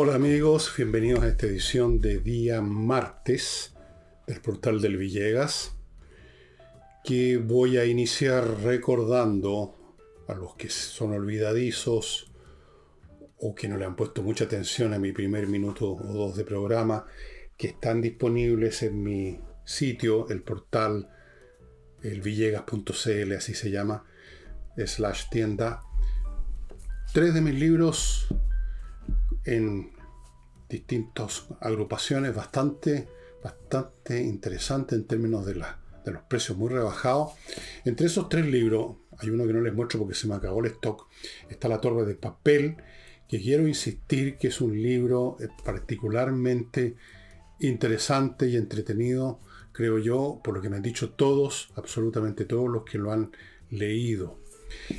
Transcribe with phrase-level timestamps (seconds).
[0.00, 3.74] Hola amigos, bienvenidos a esta edición de día martes
[4.28, 5.74] del portal del Villegas,
[7.02, 9.96] que voy a iniciar recordando
[10.28, 12.32] a los que son olvidadizos
[13.38, 16.44] o que no le han puesto mucha atención a mi primer minuto o dos de
[16.44, 17.04] programa,
[17.56, 21.10] que están disponibles en mi sitio, el portal
[22.04, 24.04] elvillegas.cl, así se llama,
[24.76, 25.80] slash tienda.
[27.12, 28.28] Tres de mis libros
[29.48, 29.90] en
[30.68, 33.08] distintas agrupaciones bastante,
[33.42, 37.32] bastante interesantes en términos de, de los precios muy rebajados.
[37.84, 40.72] Entre esos tres libros, hay uno que no les muestro porque se me acabó el
[40.72, 41.08] stock,
[41.48, 42.76] está La Torre de Papel,
[43.26, 46.96] que quiero insistir que es un libro eh, particularmente
[47.60, 49.40] interesante y entretenido,
[49.72, 53.32] creo yo, por lo que me han dicho todos, absolutamente todos los que lo han
[53.70, 54.37] leído.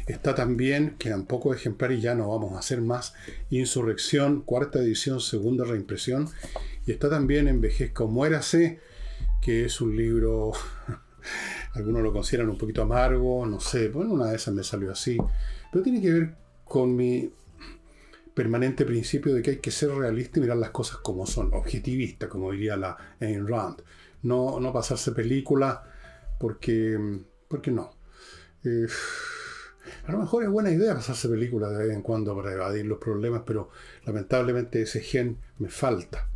[0.08, 3.14] Está también, quedan pocos ejemplares ya no vamos a hacer más,
[3.50, 6.30] Insurrección, cuarta edición, segunda reimpresión.
[6.86, 8.80] Y está también Envejezca o Muérase,
[9.42, 10.52] que es un libro,
[11.74, 15.18] algunos lo consideran un poquito amargo, no sé, bueno, una de esas me salió así,
[15.72, 16.36] pero tiene que ver
[16.66, 17.32] con mi
[18.34, 22.30] permanente principio de que hay que ser realista y mirar las cosas como son, objetivista,
[22.30, 23.82] como diría la Ayn Rand.
[24.22, 25.84] No, no pasarse película
[26.40, 26.98] porque,
[27.48, 27.92] porque no.
[28.64, 28.88] Eh,
[30.06, 32.98] a lo mejor es buena idea pasarse películas de vez en cuando para evadir los
[32.98, 33.70] problemas, pero
[34.06, 36.28] lamentablemente ese gen me falta.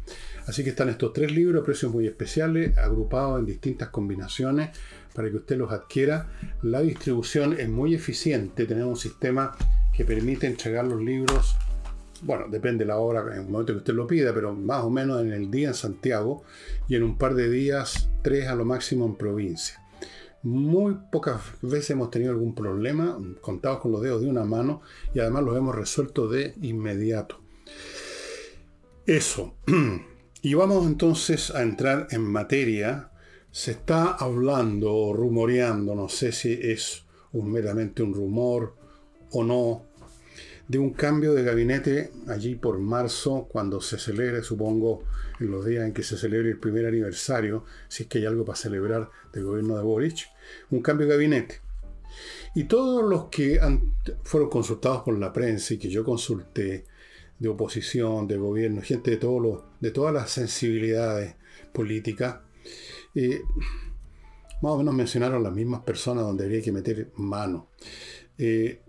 [0.45, 4.77] Así que están estos tres libros, precios muy especiales, agrupados en distintas combinaciones
[5.13, 6.29] para que usted los adquiera.
[6.61, 9.55] La distribución es muy eficiente, tenemos un sistema
[9.95, 11.55] que permite entregar los libros
[12.25, 14.89] bueno, depende de la hora, en el momento que usted lo pida, pero más o
[14.89, 16.43] menos en el día en Santiago
[16.87, 19.82] y en un par de días, tres a lo máximo en provincia.
[20.43, 24.81] Muy pocas veces hemos tenido algún problema, contados con los dedos de una mano,
[25.13, 27.39] y además los hemos resuelto de inmediato.
[29.05, 29.55] Eso.
[30.45, 33.11] Y vamos entonces a entrar en materia.
[33.49, 38.75] Se está hablando o rumoreando, no sé si es meramente un rumor
[39.31, 39.85] o no,
[40.67, 45.03] de un cambio de gabinete allí por marzo, cuando se celebre, supongo,
[45.45, 48.45] en los días en que se celebre el primer aniversario, si es que hay algo
[48.45, 50.27] para celebrar del gobierno de Boric,
[50.71, 51.61] un cambio de gabinete.
[52.55, 53.59] Y todos los que
[54.23, 56.85] fueron consultados por la prensa y que yo consulté,
[57.39, 61.35] de oposición, de gobierno, gente de, todo de todas las sensibilidades
[61.73, 62.37] políticas,
[63.15, 63.41] eh,
[64.61, 67.67] más o menos mencionaron las mismas personas donde habría que meter mano.
[68.37, 68.81] Eh,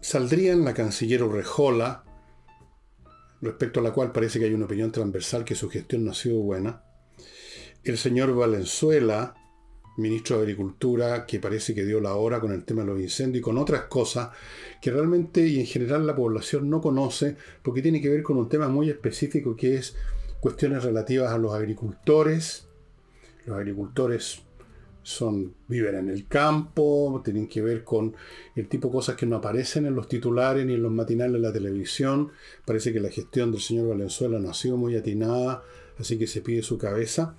[0.00, 2.04] saldrían la canciller Urrejola,
[3.40, 6.14] respecto a la cual parece que hay una opinión transversal que su gestión no ha
[6.14, 6.82] sido buena,
[7.82, 9.34] el señor Valenzuela,
[9.96, 13.40] ministro de Agricultura, que parece que dio la hora con el tema de los incendios
[13.40, 14.30] y con otras cosas
[14.80, 18.48] que realmente y en general la población no conoce porque tiene que ver con un
[18.48, 19.96] tema muy específico que es
[20.40, 22.66] cuestiones relativas a los agricultores.
[23.46, 24.42] Los agricultores
[25.02, 28.14] son, viven en el campo, tienen que ver con
[28.54, 31.38] el tipo de cosas que no aparecen en los titulares ni en los matinales de
[31.40, 32.30] la televisión.
[32.64, 35.62] Parece que la gestión del señor Valenzuela no ha sido muy atinada,
[35.98, 37.34] así que se pide su cabeza.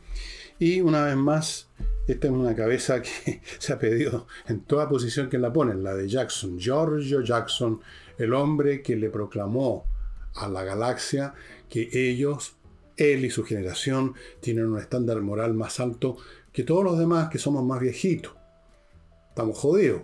[0.59, 1.69] Y una vez más,
[2.07, 5.95] esta es una cabeza que se ha pedido en toda posición que la ponen, la
[5.95, 7.81] de Jackson, Giorgio Jackson,
[8.17, 9.85] el hombre que le proclamó
[10.35, 11.33] a la galaxia
[11.69, 12.55] que ellos,
[12.97, 16.17] él y su generación, tienen un estándar moral más alto
[16.51, 18.33] que todos los demás que somos más viejitos.
[19.29, 20.01] Estamos jodidos.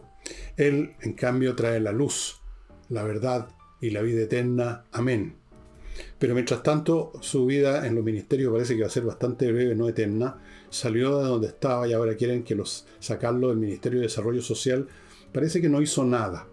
[0.55, 2.41] Él, en cambio, trae la luz,
[2.89, 3.49] la verdad
[3.81, 4.85] y la vida eterna.
[4.91, 5.35] Amén.
[6.19, 9.75] Pero mientras tanto, su vida en los ministerios parece que va a ser bastante breve,
[9.75, 10.41] no eterna.
[10.69, 14.87] Salió de donde estaba y ahora quieren que los sacarlo del Ministerio de Desarrollo Social.
[15.31, 16.47] Parece que no hizo nada.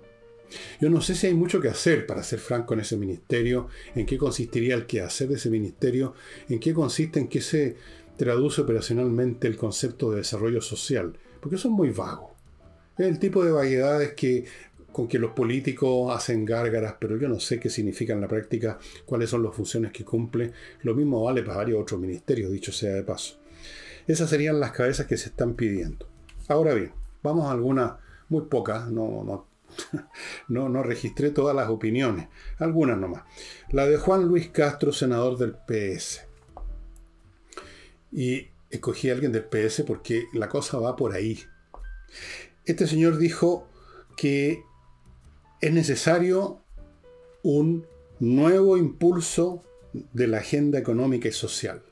[0.81, 4.07] Yo no sé si hay mucho que hacer, para ser franco, en ese ministerio, en
[4.07, 6.15] qué consistiría el quehacer de ese ministerio,
[6.49, 7.77] en qué consiste, en qué se
[8.17, 12.35] traduce operacionalmente el concepto de desarrollo social, porque es muy vago.
[12.97, 14.45] Es el tipo de vaguedades que
[14.95, 18.79] con que los políticos hacen gárgaras, pero yo no sé qué significa en la práctica,
[19.05, 20.53] cuáles son las funciones que cumple.
[20.83, 23.41] Lo mismo vale para varios otros ministerios, dicho sea de paso.
[24.07, 26.07] Esas serían las cabezas que se están pidiendo.
[26.47, 26.93] Ahora bien,
[27.25, 27.95] vamos a algunas,
[28.29, 29.49] muy pocas, no, no,
[30.49, 32.29] no, no registré todas las opiniones,
[32.59, 33.25] algunas nomás.
[33.71, 36.25] La de Juan Luis Castro, senador del PS.
[38.15, 41.41] Y escogí a alguien del PS porque la cosa va por ahí.
[42.65, 43.69] Este señor dijo
[44.17, 44.63] que
[45.61, 46.61] es necesario
[47.43, 47.87] un
[48.21, 49.63] nuevo impulso
[49.93, 51.83] de la agenda económica y social.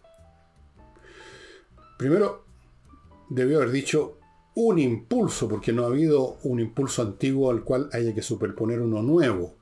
[1.99, 2.45] Primero,
[3.29, 4.19] debió haber dicho
[4.55, 9.03] un impulso, porque no ha habido un impulso antiguo al cual haya que superponer uno
[9.03, 9.57] nuevo.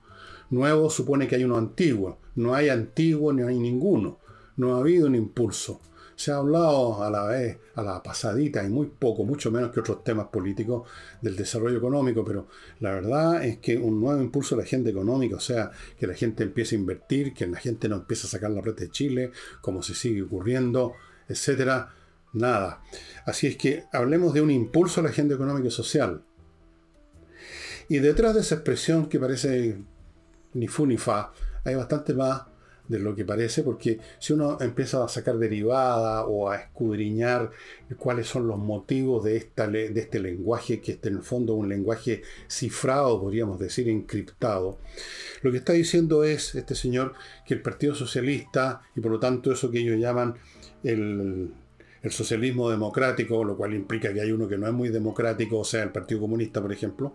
[0.51, 2.19] Nuevo supone que hay uno antiguo.
[2.35, 4.19] No hay antiguo ni hay ninguno.
[4.57, 5.81] No ha habido un impulso.
[6.21, 9.81] Se ha hablado a la vez, a la pasadita, y muy poco, mucho menos que
[9.81, 10.87] otros temas políticos
[11.23, 12.47] del desarrollo económico, pero
[12.81, 16.13] la verdad es que un nuevo impulso a la gente económica, o sea, que la
[16.13, 19.33] gente empiece a invertir, que la gente no empiece a sacar la red de Chile,
[19.63, 20.93] como se sigue ocurriendo,
[21.27, 21.95] etcétera,
[22.35, 22.83] nada.
[23.25, 26.23] Así es que hablemos de un impulso a la agenda económica y social.
[27.89, 29.79] Y detrás de esa expresión que parece
[30.53, 31.33] ni fu ni fa,
[31.65, 32.43] hay bastante más
[32.91, 37.53] de lo que parece, porque si uno empieza a sacar derivada o a escudriñar
[37.97, 41.69] cuáles son los motivos de, esta, de este lenguaje, que es en el fondo un
[41.69, 44.79] lenguaje cifrado, podríamos decir, encriptado,
[45.43, 47.15] lo que está diciendo es este señor
[47.47, 50.35] que el Partido Socialista, y por lo tanto eso que ellos llaman
[50.83, 51.53] el,
[52.03, 55.65] el socialismo democrático, lo cual implica que hay uno que no es muy democrático, o
[55.65, 57.15] sea, el Partido Comunista, por ejemplo,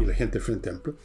[0.00, 0.96] y la gente del Frente Amplio,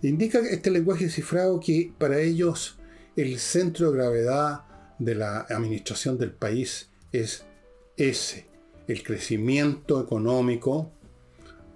[0.00, 2.78] indica este lenguaje cifrado que para ellos
[3.16, 4.64] el centro de gravedad
[4.98, 7.44] de la administración del país es
[7.96, 8.46] ese,
[8.88, 10.92] el crecimiento económico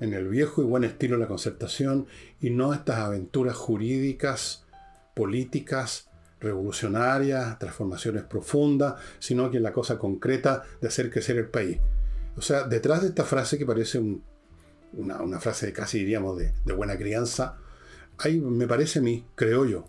[0.01, 2.07] en el viejo y buen estilo de la concertación
[2.41, 4.67] y no estas aventuras jurídicas,
[5.15, 6.11] políticas,
[6.41, 11.79] revolucionarias, transformaciones profundas, sino que la cosa concreta de hacer crecer el país.
[12.37, 14.03] O sea, detrás de esta frase que parece
[14.93, 17.57] una, frase casi diríamos de, de buena crianza,
[18.19, 19.87] hay, me parece a mí, creo yo,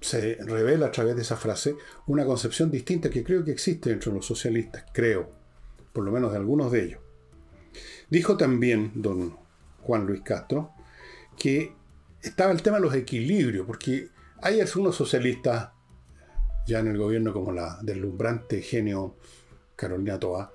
[0.00, 4.12] se revela a través de esa frase una concepción distinta que creo que existe entre
[4.12, 5.30] los socialistas, creo,
[5.92, 7.00] por lo menos de algunos de ellos.
[8.08, 9.36] Dijo también don
[9.82, 10.70] Juan Luis Castro
[11.36, 11.72] que
[12.22, 14.08] estaba el tema de los equilibrios, porque
[14.42, 15.70] hay algunos socialistas
[16.66, 19.16] ya en el gobierno como la deslumbrante genio
[19.76, 20.52] Carolina Toa,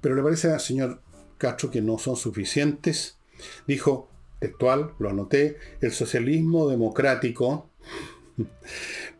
[0.00, 1.00] pero le parece al señor
[1.38, 3.18] Castro que no son suficientes.
[3.66, 7.70] Dijo, textual, lo anoté, el socialismo democrático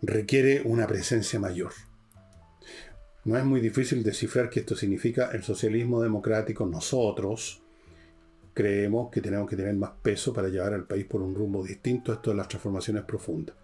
[0.02, 1.72] requiere una presencia mayor.
[3.24, 6.64] No es muy difícil descifrar que esto significa el socialismo democrático.
[6.66, 7.60] Nosotros
[8.54, 12.12] creemos que tenemos que tener más peso para llevar al país por un rumbo distinto
[12.12, 13.56] a esto de las transformaciones profundas.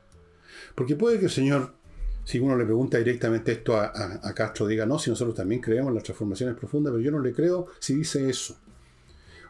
[0.75, 1.75] Porque puede que el señor,
[2.25, 5.95] si uno le pregunta directamente esto a, Castro, diga, no, si nosotros también creemos en
[5.95, 8.59] las transformaciones profundas, pero yo no le creo si dice eso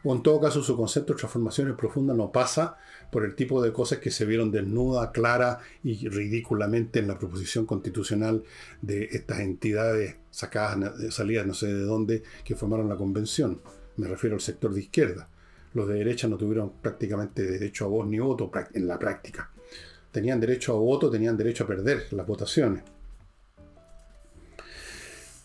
[0.04, 2.76] o en todo caso su concepto de transformaciones profundas no pasa
[3.10, 7.66] por el tipo de cosas que se vieron desnuda, clara y ridículamente en la proposición
[7.66, 8.42] constitucional
[8.80, 13.60] de estas entidades sacadas, salidas no sé de dónde, que formaron la convención.
[13.96, 15.28] Me refiero al sector de izquierda.
[15.74, 19.50] Los de derecha no tuvieron prácticamente derecho a voz ni voto en la práctica.
[20.10, 22.82] Tenían derecho a voto, tenían derecho a perder las votaciones.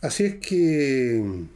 [0.02, 1.48] Así es que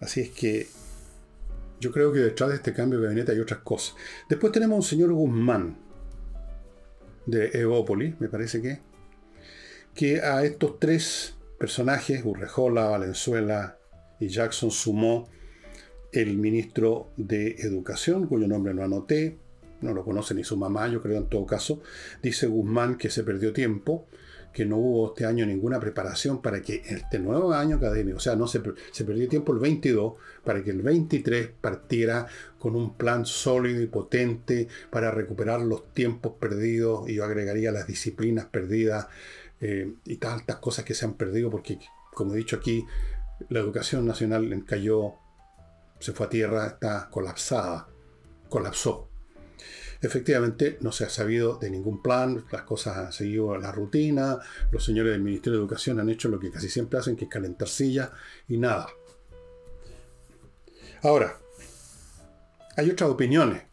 [0.00, 0.66] Así es que
[1.80, 3.96] yo creo que detrás de este cambio de gabinete hay otras cosas.
[4.28, 5.76] Después tenemos un señor Guzmán,
[7.26, 8.80] de Evópolis, me parece que,
[9.94, 13.78] que a estos tres personajes, Urrejola, Valenzuela
[14.18, 15.28] y Jackson, sumó
[16.12, 19.38] el ministro de Educación, cuyo nombre no anoté,
[19.80, 21.82] no lo conoce ni su mamá, yo creo en todo caso,
[22.22, 24.08] dice Guzmán que se perdió tiempo,
[24.52, 28.36] que no hubo este año ninguna preparación para que este nuevo año académico, o sea,
[28.36, 28.60] no se,
[28.90, 30.14] se perdió tiempo el 22
[30.44, 32.26] para que el 23 partiera
[32.58, 37.86] con un plan sólido y potente para recuperar los tiempos perdidos y yo agregaría las
[37.86, 39.06] disciplinas perdidas
[39.60, 41.78] eh, y tantas cosas que se han perdido porque,
[42.14, 42.84] como he dicho aquí,
[43.48, 45.14] la educación nacional cayó,
[45.98, 47.88] se fue a tierra, está colapsada,
[48.48, 49.09] colapsó.
[50.02, 54.38] Efectivamente, no se ha sabido de ningún plan, las cosas han seguido la rutina,
[54.70, 57.30] los señores del Ministerio de Educación han hecho lo que casi siempre hacen, que es
[57.30, 58.10] calentar sillas
[58.48, 58.88] y nada.
[61.02, 61.38] Ahora,
[62.76, 63.69] hay otras opiniones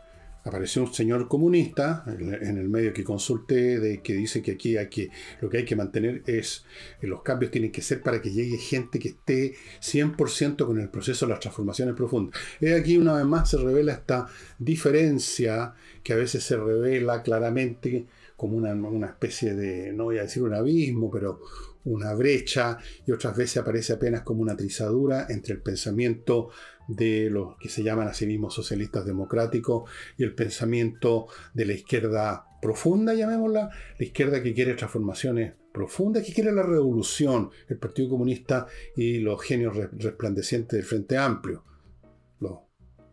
[0.48, 4.88] apareció un señor comunista en el medio que consulté de que dice que aquí hay
[4.88, 5.10] que
[5.42, 6.66] lo que hay que mantener es
[7.00, 10.90] que los cambios tienen que ser para que llegue gente que esté 100% con el
[10.90, 12.40] proceso de las transformaciones profundas.
[12.62, 14.28] Y aquí una vez más se revela esta
[14.58, 15.74] diferencia
[16.04, 20.44] que a veces se revela claramente como una, una especie de, no voy a decir
[20.44, 21.42] un abismo, pero
[21.88, 26.50] una brecha y otras veces aparece apenas como una trizadura entre el pensamiento
[26.88, 31.74] de los que se llaman a sí mismos socialistas democráticos y el pensamiento de la
[31.74, 38.10] izquierda profunda, llamémosla, la izquierda que quiere transformaciones profundas, que quiere la revolución, el Partido
[38.10, 41.64] Comunista y los genios resplandecientes del Frente Amplio.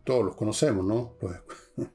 [0.03, 1.17] todos los conocemos, ¿no?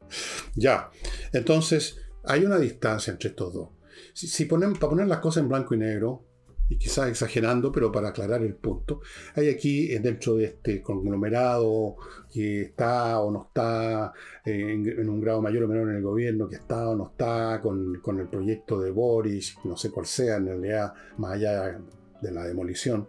[0.57, 0.91] ya.
[1.33, 3.69] Entonces, hay una distancia entre estos dos.
[4.15, 6.25] Si, ponemos, para poner las cosas en blanco y negro,
[6.71, 9.01] y quizás exagerando, pero para aclarar el punto,
[9.35, 11.97] hay aquí eh, dentro de este conglomerado
[12.33, 14.13] que está o no está
[14.45, 17.61] eh, en, un grado mayor o menor en el gobierno, que está o no está
[17.61, 21.77] con, el proyecto de Boris, no sé cuál sea, en realidad, más allá
[22.23, 23.09] de la demolición,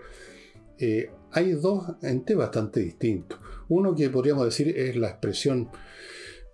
[0.79, 3.39] eh, hay dos entes bastante distintos.
[3.69, 5.69] Uno que podríamos decir es la expresión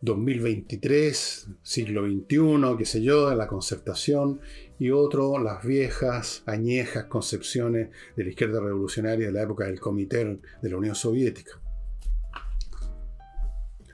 [0.01, 4.41] 2023, siglo XXI, qué sé yo, de la concertación,
[4.79, 10.39] y otro, las viejas, añejas concepciones de la izquierda revolucionaria de la época del Comité
[10.61, 11.59] de la Unión Soviética.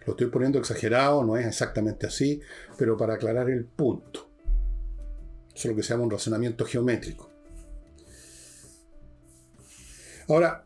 [0.06, 2.42] Lo estoy poniendo exagerado, no es exactamente así,
[2.78, 4.30] pero para aclarar el punto.
[5.48, 7.30] Eso es lo que se llama un razonamiento geométrico.
[10.28, 10.66] Ahora,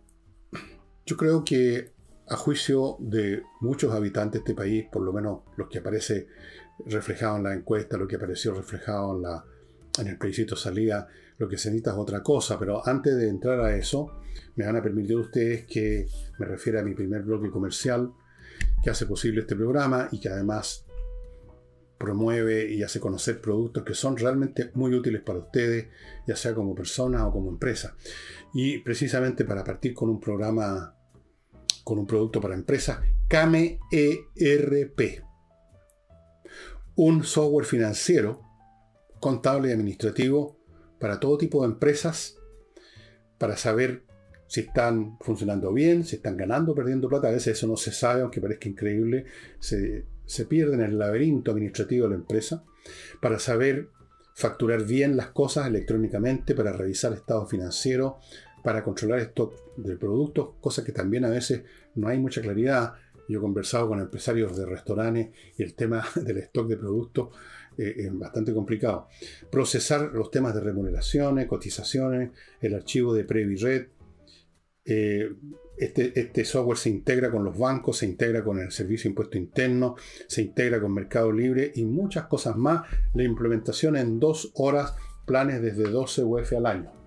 [1.06, 1.92] yo creo que
[2.28, 6.28] a juicio de muchos habitantes de este país, por lo menos los que aparece
[6.86, 9.46] reflejado en la encuesta, lo que apareció reflejado en, la,
[10.00, 13.60] en el plebiscito salida, lo que se necesita es otra cosa, pero antes de entrar
[13.60, 14.20] a eso,
[14.56, 16.08] me van a permitir ustedes que
[16.39, 18.12] me refiera a mi primer bloque comercial
[18.84, 20.86] que hace posible este programa y que además
[21.98, 25.88] promueve y hace conocer productos que son realmente muy útiles para ustedes,
[26.27, 27.96] ya sea como persona o como empresa.
[28.54, 30.94] Y precisamente para partir con un programa
[31.84, 33.00] con un producto para empresas,
[33.30, 35.24] Kame ERP.
[36.96, 38.42] Un software financiero,
[39.28, 40.58] contable y administrativo
[41.00, 42.38] para todo tipo de empresas,
[43.38, 44.04] para saber
[44.48, 47.28] si están funcionando bien, si están ganando o perdiendo plata.
[47.28, 49.26] A veces eso no se sabe, aunque parezca increíble.
[49.60, 52.64] Se, se pierde en el laberinto administrativo de la empresa.
[53.22, 53.90] Para saber
[54.34, 58.20] facturar bien las cosas electrónicamente, para revisar estado financiero,
[58.64, 61.64] para controlar stock de productos, cosa que también a veces
[61.96, 62.94] no hay mucha claridad.
[63.28, 67.36] Yo he conversado con empresarios de restaurantes y el tema del stock de productos
[67.78, 69.08] eh, bastante complicado.
[69.52, 72.32] Procesar los temas de remuneraciones, cotizaciones,
[72.62, 73.88] el archivo de Previred.
[74.86, 75.30] Eh,
[75.78, 79.38] este, este, software se integra con los bancos, se integra con el Servicio de Impuesto
[79.38, 79.96] Interno,
[80.28, 82.88] se integra con Mercado Libre y muchas cosas más.
[83.14, 86.98] La implementación en dos horas, planes desde 12 UF al año.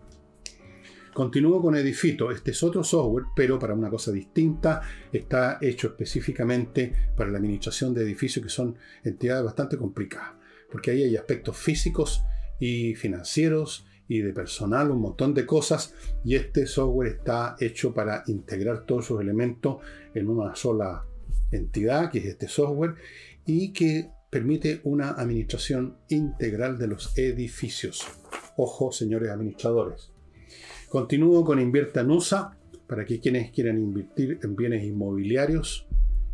[1.12, 2.31] Continúo con Edifito.
[2.31, 4.83] Este es otro software, pero para una cosa distinta.
[5.12, 10.39] Está hecho específicamente para la administración de edificios que son entidades bastante complicadas.
[10.71, 12.23] Porque ahí hay aspectos físicos
[12.59, 15.95] y financieros y de personal, un montón de cosas.
[16.25, 19.79] Y este software está hecho para integrar todos esos elementos
[20.15, 21.05] en una sola
[21.53, 22.95] entidad, que es este software,
[23.47, 28.07] y que permite una administración integral de los edificios.
[28.57, 30.12] Ojo, señores administradores.
[30.89, 35.87] Continúo con Invierta USA para que quienes quieran invertir en bienes inmobiliarios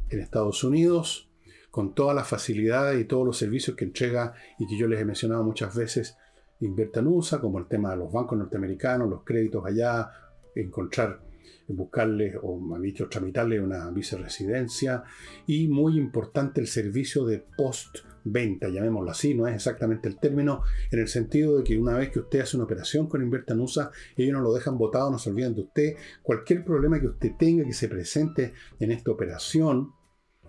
[0.08, 1.28] en Estados Unidos,
[1.76, 5.04] con todas las facilidades y todos los servicios que entrega y que yo les he
[5.04, 6.16] mencionado muchas veces,
[6.60, 10.08] Invierta en USA, como el tema de los bancos norteamericanos, los créditos allá,
[10.54, 11.20] encontrar,
[11.68, 15.04] buscarles o, más dicho, tramitarle una viceresidencia
[15.46, 20.62] y muy importante el servicio de post venta, llamémoslo así, no es exactamente el término,
[20.90, 24.32] en el sentido de que una vez que usted hace una operación con Invertanusa, ellos
[24.32, 25.96] no lo dejan botado, no se olvidan de usted.
[26.22, 29.92] Cualquier problema que usted tenga que se presente en esta operación,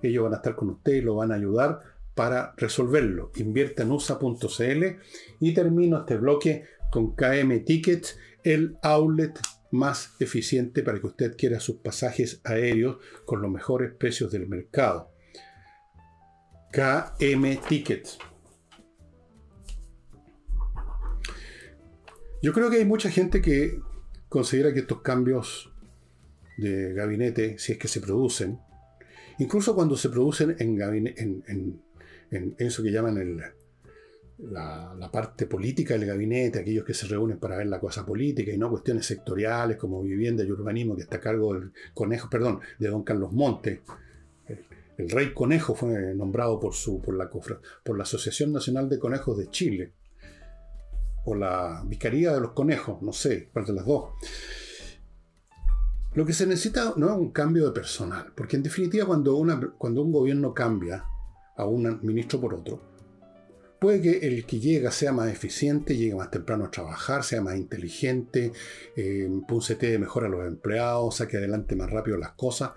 [0.01, 1.79] ellos van a estar con usted y lo van a ayudar
[2.15, 3.31] para resolverlo.
[3.35, 4.85] Inviertanusa.cl
[5.39, 9.39] y termino este bloque con KM Ticket, el outlet
[9.71, 15.11] más eficiente para que usted quiera sus pasajes aéreos con los mejores precios del mercado.
[16.71, 18.17] KM Tickets.
[22.41, 23.79] Yo creo que hay mucha gente que
[24.29, 25.73] considera que estos cambios
[26.57, 28.59] de gabinete, si es que se producen,
[29.39, 31.81] incluso cuando se producen en,
[32.57, 33.41] eso que llaman
[34.39, 38.57] la, parte política del gabinete, aquellos que se reúnen para ver la cosa política y
[38.57, 42.89] no cuestiones sectoriales como vivienda y urbanismo que está a cargo del conejo, perdón, de
[42.89, 43.81] don Carlos Monte,
[44.97, 46.73] el rey conejo fue nombrado por,
[47.15, 49.93] la, Asociación Nacional de Conejos de Chile.
[51.25, 54.13] O la Vicaría de los Conejos, no sé, cuál de las dos.
[56.17, 60.11] Lo que se necesita no es un cambio de personal, porque en definitiva cuando, un
[60.11, 61.05] gobierno cambia
[61.55, 62.81] a un ministro por otro,
[63.79, 67.55] puede que el que llega sea más eficiente, llegue más temprano a trabajar, sea más
[67.55, 68.51] inteligente,
[68.95, 69.29] eh,
[69.99, 72.71] mejor a los empleados, saque adelante más rápido las cosas,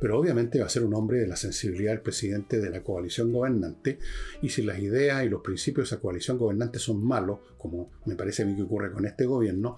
[0.00, 3.30] pero obviamente va a ser un hombre de la sensibilidad del presidente de la coalición
[3.30, 3.98] gobernante,
[4.40, 8.16] y si las ideas y los principios de esa coalición gobernante son malos, como me
[8.16, 9.76] parece a mí que ocurre con este gobierno,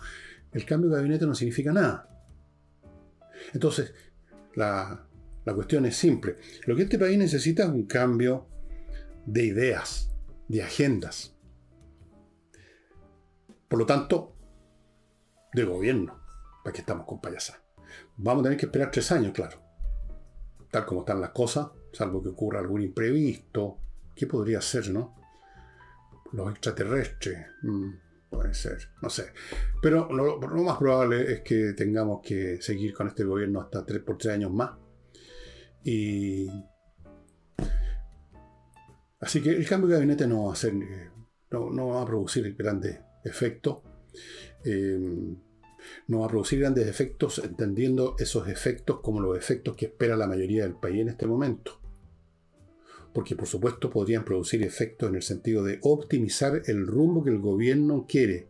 [0.53, 2.15] el cambio de gabinete no significa nada.
[3.53, 3.95] Entonces,
[4.55, 5.07] la,
[5.45, 6.37] la cuestión es simple.
[6.67, 8.47] Lo que este país necesita es un cambio
[9.27, 10.11] de ideas,
[10.49, 11.35] de agendas.
[13.69, 14.35] Por lo tanto,
[15.53, 16.21] de gobierno.
[16.63, 17.61] ¿Para qué estamos con payasas?
[18.17, 19.63] Vamos a tener que esperar tres años, claro.
[20.71, 23.79] Tal como están las cosas, salvo que ocurra algún imprevisto.
[24.15, 25.15] ¿Qué podría ser, no?
[26.33, 27.47] Los extraterrestres.
[27.63, 27.91] Mm,
[28.31, 29.33] puede ser, no sé.
[29.83, 34.19] Pero lo, más probable es que tengamos que seguir con este gobierno hasta tres por
[34.19, 34.73] tres años más.
[35.85, 36.49] Y.
[39.21, 40.75] Así que el cambio de gabinete no va a ser.
[41.51, 43.79] No, va a producir grandes efectos.
[44.65, 45.37] Eh,
[46.09, 50.27] no va a producir grandes efectos, entendiendo esos efectos como los efectos que espera la
[50.27, 51.81] mayoría del país en este momento.
[53.13, 57.39] Porque por supuesto podrían producir efectos en el sentido de optimizar el rumbo que el
[57.39, 58.49] gobierno quiere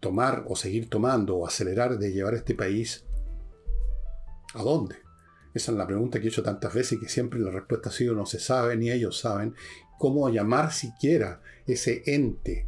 [0.00, 3.04] tomar o seguir tomando o acelerar de llevar este país
[4.54, 4.96] a dónde.
[5.54, 7.92] Esa es la pregunta que he hecho tantas veces y que siempre la respuesta ha
[7.92, 9.54] sido no se sabe ni ellos saben
[9.98, 12.66] cómo llamar siquiera ese ente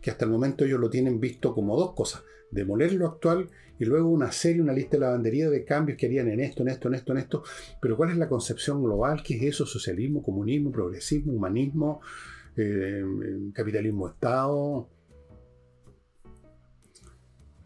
[0.00, 3.84] que hasta el momento ellos lo tienen visto como dos cosas, demoler lo actual y
[3.84, 6.88] luego una serie, una lista de lavandería de cambios que harían en esto, en esto,
[6.88, 7.42] en esto, en esto.
[7.80, 9.22] Pero ¿cuál es la concepción global?
[9.22, 9.66] ¿Qué es eso?
[9.66, 12.00] Socialismo, comunismo, progresismo, humanismo,
[12.56, 13.04] eh,
[13.54, 14.88] capitalismo-estado.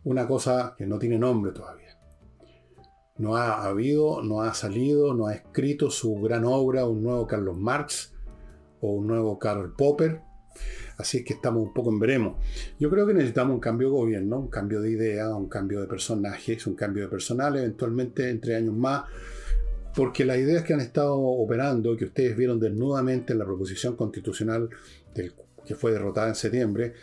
[0.05, 1.99] Una cosa que no tiene nombre todavía.
[3.17, 7.57] No ha habido, no ha salido, no ha escrito su gran obra, un nuevo Carlos
[7.57, 8.15] Marx
[8.81, 10.21] o un nuevo Karl Popper
[10.99, 12.37] Así es que estamos un poco en veremos.
[12.79, 15.87] Yo creo que necesitamos un cambio de gobierno, un cambio de idea, un cambio de
[15.87, 19.05] personajes, un cambio de personal, eventualmente entre años más,
[19.95, 24.69] porque las ideas que han estado operando, que ustedes vieron desnudamente en la proposición constitucional
[25.15, 26.95] que fue derrotada en septiembre,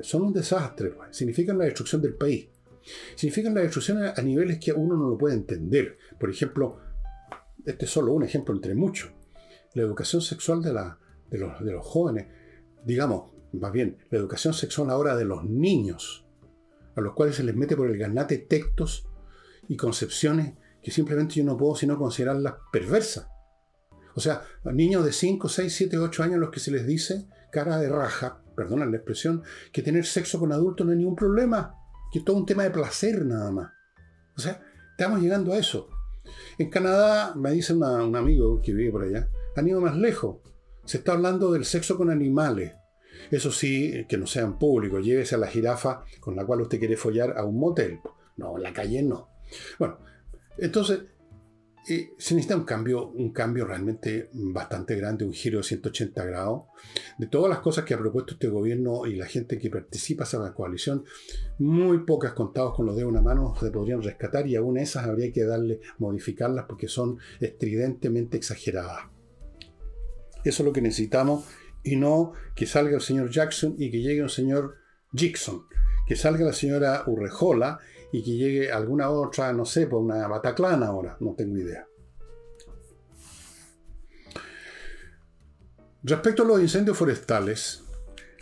[0.00, 0.90] son un desastre.
[0.90, 1.16] Pues.
[1.16, 2.48] Significan la destrucción del país.
[3.14, 5.98] Significan la destrucción a niveles que uno no lo puede entender.
[6.18, 6.78] Por ejemplo,
[7.64, 9.10] este es solo un ejemplo entre muchos.
[9.74, 12.26] La educación sexual de, los, de los jóvenes
[12.84, 16.26] digamos, más bien, la educación sexual ahora de los niños,
[16.94, 19.06] a los cuales se les mete por el ganate textos
[19.68, 23.28] y concepciones que simplemente yo no puedo sino considerarlas perversas.
[24.14, 27.26] O sea, a niños de 5, 6, 7, 8 años los que se les dice,
[27.50, 31.74] cara de raja, perdonan la expresión, que tener sexo con adultos no es ningún problema,
[32.10, 33.72] que es todo un tema de placer nada más.
[34.36, 35.88] O sea, estamos llegando a eso.
[36.58, 40.38] En Canadá, me dice un amigo que vive por allá, han ido más lejos.
[40.84, 42.72] Se está hablando del sexo con animales.
[43.32, 45.02] Eso sí, que no sean públicos.
[45.02, 47.98] Llévese a la jirafa con la cual usted quiere follar a un motel.
[48.36, 49.30] No, en la calle no.
[49.78, 49.98] Bueno,
[50.58, 51.00] entonces
[51.88, 56.64] eh, se necesita un cambio, un cambio realmente bastante grande, un giro de 180 grados.
[57.16, 60.42] De todas las cosas que ha propuesto este gobierno y la gente que participa en
[60.42, 61.04] la coalición,
[61.58, 65.06] muy pocas contados con los dedos de una mano se podrían rescatar y aún esas
[65.06, 69.06] habría que darle, modificarlas porque son estridentemente exageradas.
[70.44, 71.46] Eso es lo que necesitamos
[71.82, 74.76] y no que salga el señor Jackson y que llegue un señor
[75.12, 75.66] Jackson.
[76.06, 77.78] Que salga la señora Urrejola
[78.12, 81.86] y que llegue alguna otra, no sé, por pues una Bataclana ahora, no tengo idea.
[86.02, 87.84] Respecto a los incendios forestales,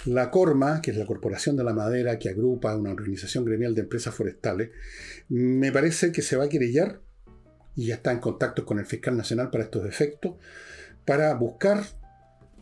[0.07, 3.83] la Corma, que es la Corporación de la Madera que agrupa una organización gremial de
[3.83, 4.71] empresas forestales,
[5.29, 7.03] me parece que se va a querellar
[7.77, 10.37] y ya está en contacto con el fiscal nacional para estos efectos,
[11.05, 11.85] para buscar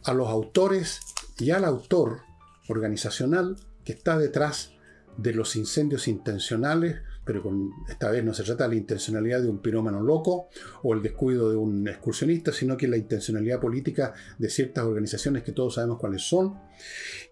[0.05, 1.01] a los autores
[1.39, 2.21] y al autor
[2.69, 4.73] organizacional que está detrás
[5.17, 9.49] de los incendios intencionales, pero con, esta vez no se trata de la intencionalidad de
[9.49, 10.49] un pirómano loco
[10.83, 15.53] o el descuido de un excursionista, sino que la intencionalidad política de ciertas organizaciones que
[15.53, 16.59] todos sabemos cuáles son.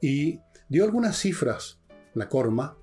[0.03, 1.79] Y dio algunas cifras,
[2.15, 2.77] la Corma,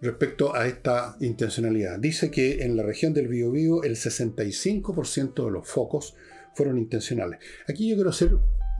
[0.00, 1.98] respecto a esta intencionalidad.
[1.98, 6.14] Dice que en la región del Biobío el 65% de los focos
[6.54, 7.40] fueron intencionales.
[7.68, 8.36] Aquí yo quiero hacer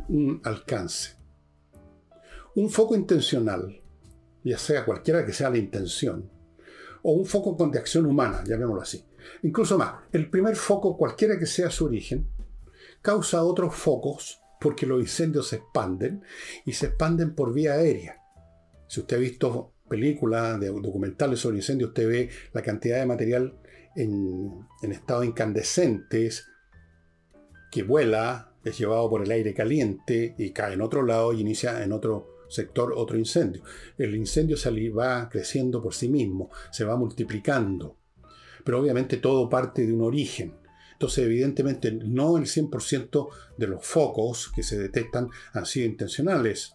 [0.09, 1.17] un alcance.
[2.55, 3.81] Un foco intencional,
[4.45, 6.31] ya sea cualquiera que sea la intención,
[7.03, 9.05] o un foco con de acción humana, llamémoslo así.
[9.43, 12.29] Incluso más, el primer foco, cualquiera que sea su origen,
[13.03, 16.23] causa otros focos porque los incendios se expanden
[16.65, 18.17] y se expanden por vía aérea.
[18.89, 23.59] Si usted ha visto películas, de documentales sobre incendios, usted ve la cantidad de material
[23.95, 26.48] en, estado incandescentes,
[27.71, 31.83] que vuela, es llevado por el aire caliente y cae en otro lado y inicia
[31.83, 33.63] en otro sector otro incendio.
[33.97, 34.57] El incendio
[34.97, 37.97] va creciendo por sí mismo, se va multiplicando.
[38.65, 40.55] Pero obviamente todo parte de un origen.
[40.93, 46.75] Entonces, evidentemente, no el 100% de los focos que se detectan han sido intencionales.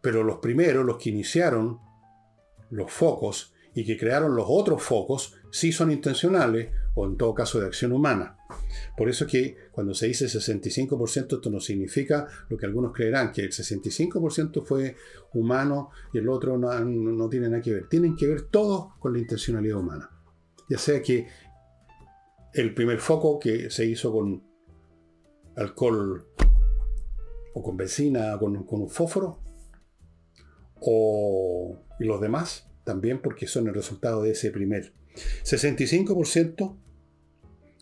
[0.00, 1.78] Pero los primeros, los que iniciaron
[2.70, 7.60] los focos y que crearon los otros focos, sí son intencionales o en todo caso
[7.60, 8.36] de acción humana.
[8.96, 13.42] Por eso que cuando se dice 65%, esto no significa lo que algunos creerán, que
[13.42, 14.96] el 65% fue
[15.34, 17.88] humano y el otro no, no tiene nada que ver.
[17.88, 20.10] Tienen que ver todos con la intencionalidad humana.
[20.68, 21.26] Ya sea que
[22.52, 24.42] el primer foco que se hizo con
[25.56, 26.26] alcohol
[27.54, 29.40] o con benzina, con, con un fósforo,
[30.80, 34.94] o, y los demás también porque son el resultado de ese primer.
[35.14, 36.76] 65%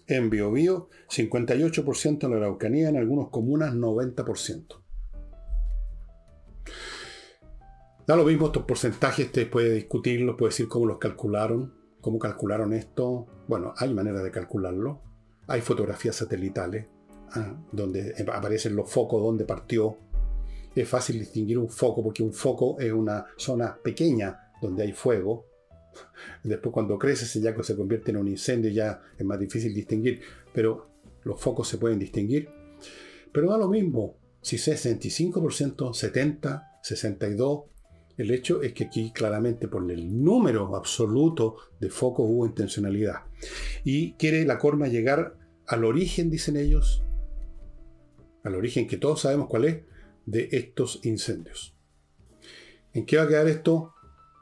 [0.06, 4.82] en Biobío, 58% en la Araucanía, en algunas comunas 90%.
[8.06, 12.72] Da lo mismo estos porcentajes, usted puede discutirlos, puede decir cómo los calcularon, cómo calcularon
[12.72, 13.26] esto.
[13.46, 15.02] Bueno, hay manera de calcularlo.
[15.46, 16.86] Hay fotografías satelitales
[17.32, 19.98] ah, donde aparecen los focos donde partió.
[20.74, 25.44] Es fácil distinguir un foco porque un foco es una zona pequeña donde hay fuego.
[26.44, 30.20] Después cuando crece se ya se convierte en un incendio ya es más difícil distinguir.
[30.52, 30.90] Pero
[31.24, 32.48] los focos se pueden distinguir.
[33.32, 37.64] Pero da lo mismo si es 65%, 70, 62,
[38.16, 43.24] el hecho es que aquí claramente por el número absoluto de focos hubo intencionalidad.
[43.84, 47.04] Y quiere la Corma llegar al origen, dicen ellos,
[48.42, 49.82] al origen que todos sabemos cuál es,
[50.26, 51.76] de estos incendios.
[52.92, 53.94] ¿En qué va a quedar esto?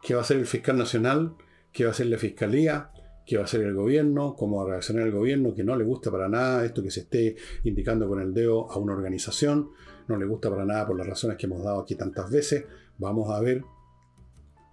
[0.06, 1.34] ¿Qué va a hacer el fiscal nacional?
[1.72, 2.92] ¿Qué va a hacer la fiscalía?
[3.26, 4.36] ¿Qué va a hacer el gobierno?
[4.36, 5.52] ¿Cómo va a reaccionar el gobierno?
[5.52, 8.78] Que no le gusta para nada esto que se esté indicando con el dedo a
[8.78, 9.72] una organización.
[10.06, 12.66] No le gusta para nada por las razones que hemos dado aquí tantas veces.
[12.98, 13.64] Vamos a ver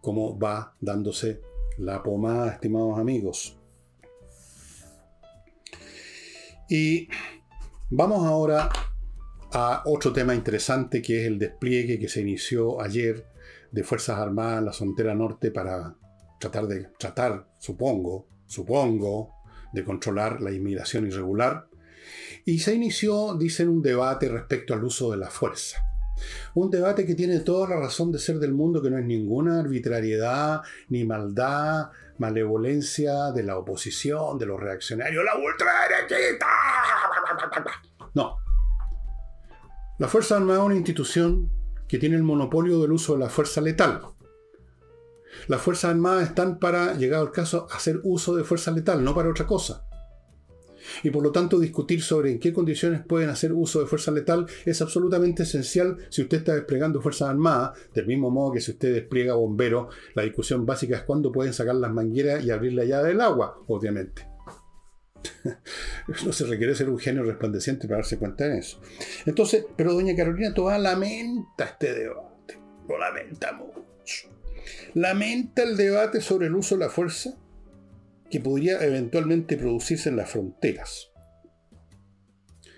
[0.01, 1.41] cómo va dándose
[1.79, 3.57] la pomada, estimados amigos.
[6.69, 7.07] Y
[7.89, 8.69] vamos ahora
[9.51, 13.32] a otro tema interesante que es el despliegue que se inició ayer
[13.73, 15.95] de Fuerzas Armadas en la frontera norte para
[16.39, 19.33] tratar de, tratar, supongo, supongo,
[19.73, 21.67] de controlar la inmigración irregular.
[22.45, 25.79] Y se inició, dicen, un debate respecto al uso de la fuerza.
[26.53, 29.59] Un debate que tiene toda la razón de ser del mundo, que no es ninguna
[29.59, 36.45] arbitrariedad, ni maldad, malevolencia de la oposición, de los reaccionarios, la ultraderechita.
[38.13, 38.37] No.
[39.97, 41.62] La Fuerza Armada es una institución
[41.93, 44.01] que tiene el monopolio del uso de la fuerza letal.
[45.47, 49.29] Las Fuerzas Armadas están para, llegado el caso, hacer uso de fuerza letal, no para
[49.29, 49.85] otra cosa
[51.03, 54.47] y por lo tanto discutir sobre en qué condiciones pueden hacer uso de fuerza letal
[54.65, 58.91] es absolutamente esencial si usted está desplegando fuerzas armadas, del mismo modo que si usted
[58.91, 63.09] despliega bomberos, la discusión básica es cuándo pueden sacar las mangueras y abrir la llave
[63.09, 64.32] del agua, obviamente.
[66.25, 68.81] no se requiere ser un genio resplandeciente para darse cuenta de eso.
[69.25, 74.29] Entonces, pero doña Carolina Toa lamenta este debate, lo lamenta mucho.
[74.93, 77.37] Lamenta el debate sobre el uso de la fuerza
[78.29, 81.11] que podría eventualmente producirse en las fronteras.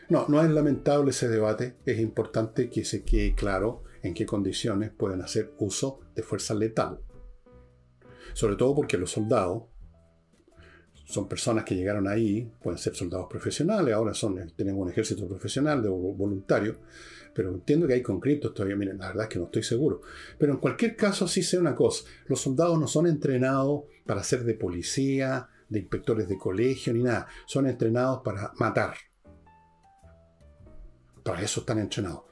[0.09, 4.91] No, no es lamentable ese debate, es importante que se quede claro en qué condiciones
[4.91, 6.99] pueden hacer uso de fuerza letal.
[8.33, 9.63] Sobre todo porque los soldados
[11.05, 15.81] son personas que llegaron ahí, pueden ser soldados profesionales, ahora son, tenemos un ejército profesional
[15.81, 16.77] de voluntarios,
[17.33, 20.01] pero entiendo que hay conflictos todavía, miren, la verdad es que no estoy seguro.
[20.37, 24.43] Pero en cualquier caso sí sé una cosa, los soldados no son entrenados para ser
[24.43, 28.95] de policía, de inspectores de colegio, ni nada, son entrenados para matar.
[31.23, 32.23] Para eso están entrenados.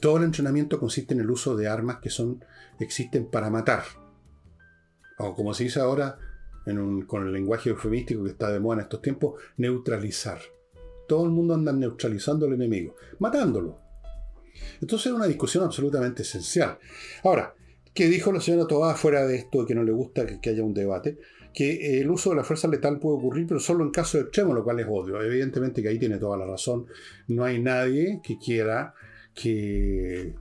[0.00, 2.44] Todo el entrenamiento consiste en el uso de armas que son,
[2.80, 3.84] existen para matar.
[5.18, 6.18] O como se dice ahora,
[7.06, 10.40] con el lenguaje eufemístico que está de moda en estos tiempos, neutralizar.
[11.06, 13.78] Todo el mundo anda neutralizando al enemigo, matándolo.
[14.80, 16.78] Entonces es una discusión absolutamente esencial.
[17.22, 17.54] Ahora,
[17.92, 20.74] ¿qué dijo la señora Tobá fuera de esto que no le gusta que, haya un
[20.74, 21.18] debate?
[21.52, 24.64] Que el uso de la fuerza letal puede ocurrir, pero solo en casos extremos, lo
[24.64, 25.20] cual es odio.
[25.22, 26.86] Evidentemente que ahí tiene toda la razón.
[27.28, 28.94] No hay nadie que quiera
[29.34, 30.34] que,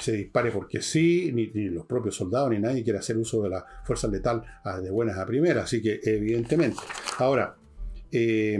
[0.00, 3.64] se dispare porque sí, ni, los propios soldados, ni nadie quiere hacer uso de la
[3.84, 4.42] fuerza letal
[4.82, 5.64] de buenas a primeras.
[5.64, 6.80] Así que, evidentemente.
[7.18, 7.56] Ahora,
[8.12, 8.58] eh,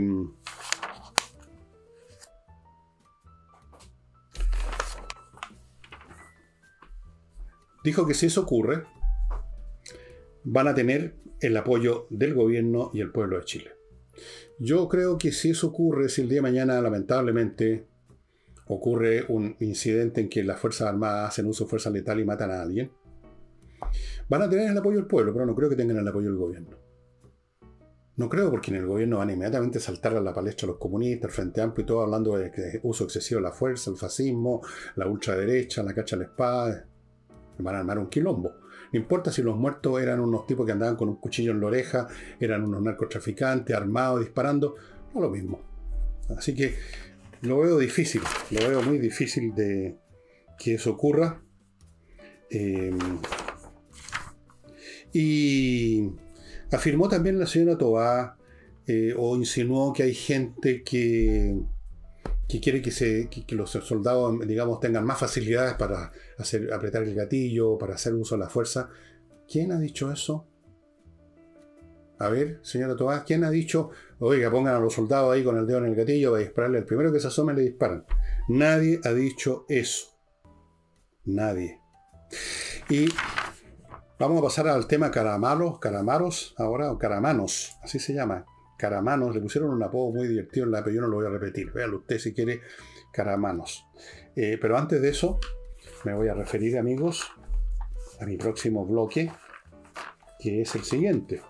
[7.83, 8.83] dijo que si eso ocurre,
[10.43, 13.71] van a tener el apoyo del gobierno y el pueblo de Chile.
[14.59, 17.85] Yo creo que si eso ocurre, si el día de mañana lamentablemente
[18.67, 22.51] ocurre un incidente en que las Fuerzas Armadas hacen uso de fuerza letal y matan
[22.51, 22.91] a alguien,
[24.27, 26.37] van a tener el apoyo del pueblo, pero no creo que tengan el apoyo del
[26.37, 26.77] gobierno.
[28.17, 31.29] No creo, porque en el gobierno van inmediatamente a saltar a la palestra los comunistas,
[31.29, 34.61] el Frente Amplio y todo, hablando de uso excesivo de la fuerza, el fascismo,
[34.95, 36.87] la ultraderecha, la cacha a la espada,
[37.57, 38.53] van a armar un quilombo.
[38.93, 41.67] No importa si los muertos eran unos tipos que andaban con un cuchillo en la
[41.67, 42.07] oreja,
[42.39, 44.75] eran unos narcotraficantes armados, disparando,
[45.13, 45.59] no lo mismo.
[46.37, 46.75] Así que
[47.45, 49.97] lo veo difícil, lo veo muy difícil de
[50.57, 51.41] que eso ocurra.
[52.49, 52.97] Em,
[55.13, 56.11] y
[56.71, 58.37] afirmó también la señora Tobá,
[58.87, 61.59] eh, o insinuó que hay gente que,
[62.47, 67.77] que quiere que, se, los soldados, digamos, tengan más facilidades para hacer, apretar el gatillo,
[67.77, 68.89] para hacer uso de la fuerza.
[69.47, 70.47] ¿Quién ha dicho eso?
[72.19, 75.67] A ver, señora Tobá, ¿quién ha dicho, oiga, pongan a los soldados ahí con el
[75.67, 78.05] dedo en el gatillo, va a dispararle, el primero que se asome le disparan?
[78.47, 80.17] Nadie ha dicho eso.
[81.25, 81.79] Nadie.
[82.89, 83.07] Y
[84.19, 88.45] vamos a pasar al tema caramalos, caramaros, ahora, o caramanos, así se llama.
[88.77, 91.29] Caramanos, le pusieron un apodo muy divertido en la, pero yo no lo voy a
[91.29, 91.71] repetir.
[91.71, 92.61] Véalo usted si quiere,
[93.11, 93.87] Caramanos.
[94.35, 95.39] Eh, pero antes de eso,
[96.03, 97.25] me voy a referir, amigos,
[98.19, 99.31] a mi próximo bloque,
[100.39, 101.41] que es el siguiente.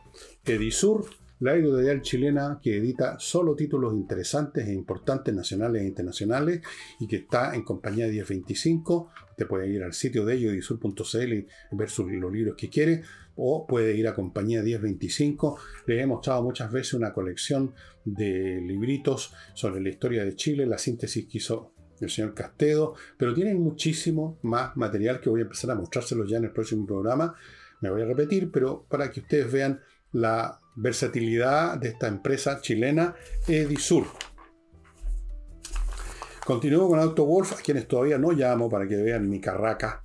[0.45, 1.07] Edisur
[1.39, 6.61] la editorial chilena que edita solo títulos interesantes e importantes nacionales e internacionales
[6.99, 9.11] y que está en compañía de 1025.
[9.31, 13.03] Usted puede ir al sitio de ellos, edisur.cl, y ver los libros que quiere,
[13.35, 15.59] o puede ir a compañía 1025.
[15.87, 17.73] Les he mostrado muchas veces una colección
[18.05, 23.33] de libritos sobre la historia de Chile, la síntesis que hizo el señor Castedo, pero
[23.33, 27.35] tienen muchísimo más material que voy a empezar a mostrárselo ya en el próximo programa.
[27.81, 33.15] Me voy a repetir, pero para que ustedes vean la versatilidad de esta empresa chilena
[33.47, 34.05] Edisur.
[36.45, 40.03] Continúo con AutoWolf, a quienes todavía no llamo para que vean mi carraca,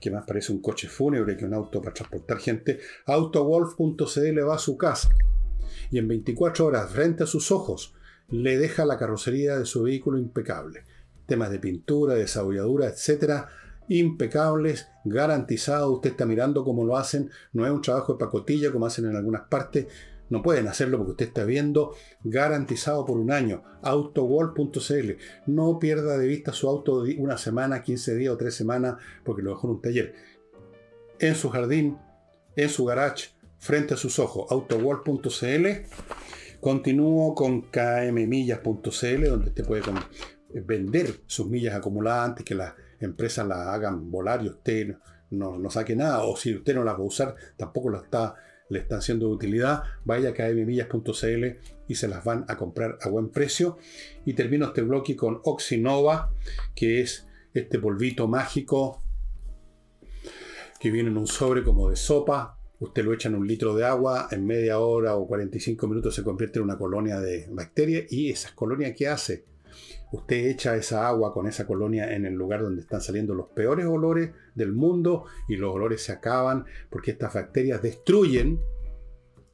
[0.00, 2.78] que más parece un coche fúnebre que un auto para transportar gente.
[3.06, 5.08] AutoWolf.cl va a su casa
[5.90, 7.94] y en 24 horas, frente a sus ojos,
[8.28, 10.84] le deja la carrocería de su vehículo impecable.
[11.26, 13.48] Temas de pintura, desabolladura, etcétera
[13.88, 15.90] impecables, garantizados.
[15.94, 17.30] Usted está mirando cómo lo hacen.
[17.52, 19.86] No es un trabajo de pacotilla como hacen en algunas partes.
[20.30, 23.62] No pueden hacerlo porque usted está viendo garantizado por un año.
[23.82, 25.10] Autowall.cl.
[25.46, 29.50] No pierda de vista su auto una semana, 15 días o 3 semanas porque lo
[29.50, 30.14] dejó en un taller.
[31.18, 31.98] En su jardín,
[32.56, 34.50] en su garage, frente a sus ojos.
[34.50, 35.66] Autowall.cl.
[36.60, 39.82] Continúo con kmmillas.cl donde usted puede
[40.54, 42.72] vender sus millas acumuladas antes que las
[43.04, 44.96] empresas la hagan volar y usted
[45.30, 48.34] no, saque nada, o si usted no la va a usar, tampoco la está,
[48.68, 51.44] le están siendo de utilidad, vaya a kmmillas.cl
[51.88, 53.78] y se las van a comprar a buen precio.
[54.24, 56.30] Y termino este bloque con Oxinova,
[56.74, 59.02] que es este polvito mágico
[60.80, 62.58] que viene en un sobre como de sopa.
[62.80, 66.22] Usted lo echa en un litro de agua, en media hora o 45 minutos se
[66.22, 68.10] convierte en una colonia de bacterias.
[68.10, 69.53] ¿Y esas colonias qué hace?
[70.14, 73.86] Usted echa esa agua con esa colonia en el lugar donde están saliendo los peores
[73.86, 78.60] olores del mundo y los olores se acaban porque estas bacterias destruyen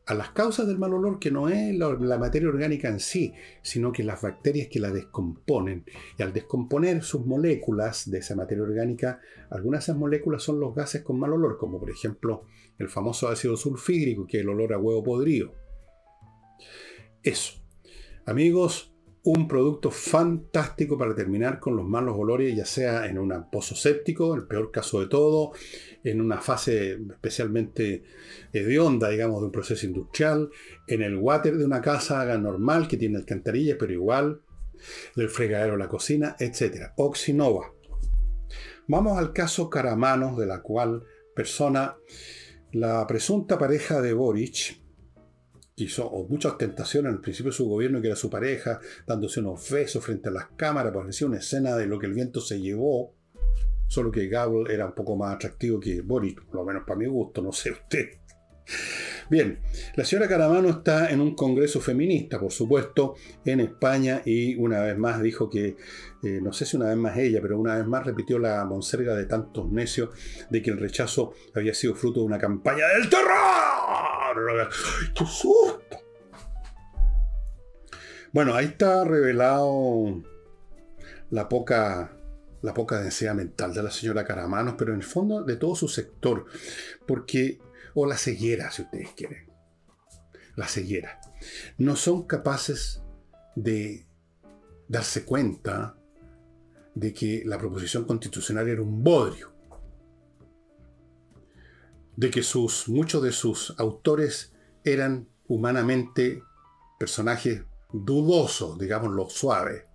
[0.06, 3.92] a las causas del mal olor que no es la, materia orgánica en sí, sino
[3.92, 5.84] que las bacterias que la descomponen.
[6.18, 9.20] Y al descomponer sus moléculas de esa materia orgánica,
[9.50, 12.44] algunas de esas moléculas son los gases con mal olor, como por ejemplo
[12.78, 15.54] el famoso ácido sulfídrico, que es el olor a huevo podrido.
[17.22, 17.62] Eso.
[18.26, 18.89] Amigos,
[19.22, 24.34] un producto fantástico para terminar con los malos olores, ya sea en un pozo séptico,
[24.34, 25.52] el peor caso de todo,
[26.02, 28.02] en una fase especialmente
[28.52, 30.50] hedionda, digamos, de un proceso industrial,
[30.86, 34.40] en el water de una casa normal que tiene alcantarillas, pero igual,
[35.14, 36.92] del fregadero de la cocina, etc.
[36.96, 37.72] Oxinova.
[38.88, 41.04] Vamos al caso Caramanos, de la cual
[41.34, 41.96] persona,
[42.72, 44.80] la presunta pareja de Boric,
[45.84, 49.70] hizo mucha ostentación en el principio de su gobierno, que era su pareja, dándose unos
[49.70, 53.14] besos frente a las cámaras, parecía una escena de lo que el viento se llevó,
[53.86, 57.06] solo que Gable era un poco más atractivo que Boris, por lo menos para mi
[57.06, 58.19] gusto, no sé usted.
[59.30, 59.60] Bien,
[59.94, 64.98] la señora Caramano está en un congreso feminista, por supuesto, en España y una vez
[64.98, 65.76] más dijo que,
[66.24, 69.14] eh, no sé si una vez más ella, pero una vez más repitió la monserga
[69.14, 70.10] de tantos necios
[70.50, 74.68] de que el rechazo había sido fruto de una campaña del terror.
[75.14, 75.96] ¡Qué susto!
[78.32, 80.24] Bueno, ahí está revelado
[81.30, 82.16] la poca
[82.62, 85.88] la poca densidad mental de la señora Caramanos, pero en el fondo de todo su
[85.88, 86.44] sector,
[87.06, 87.58] porque
[87.94, 89.50] o la ceguera, si ustedes quieren.
[90.56, 91.20] La ceguera.
[91.78, 93.02] No son capaces
[93.54, 94.06] de
[94.88, 95.96] darse cuenta
[96.94, 99.52] de que la proposición constitucional era un bodrio.
[102.16, 104.52] De que sus, muchos de sus autores
[104.84, 106.42] eran humanamente
[106.98, 109.86] personajes dudosos, digámoslo suave.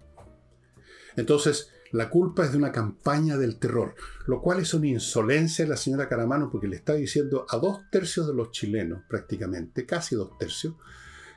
[1.15, 3.95] Entonces, la culpa es de una campaña del terror,
[4.27, 7.81] lo cual es una insolencia de la señora Caramano porque le está diciendo a dos
[7.89, 10.75] tercios de los chilenos, prácticamente, casi dos tercios,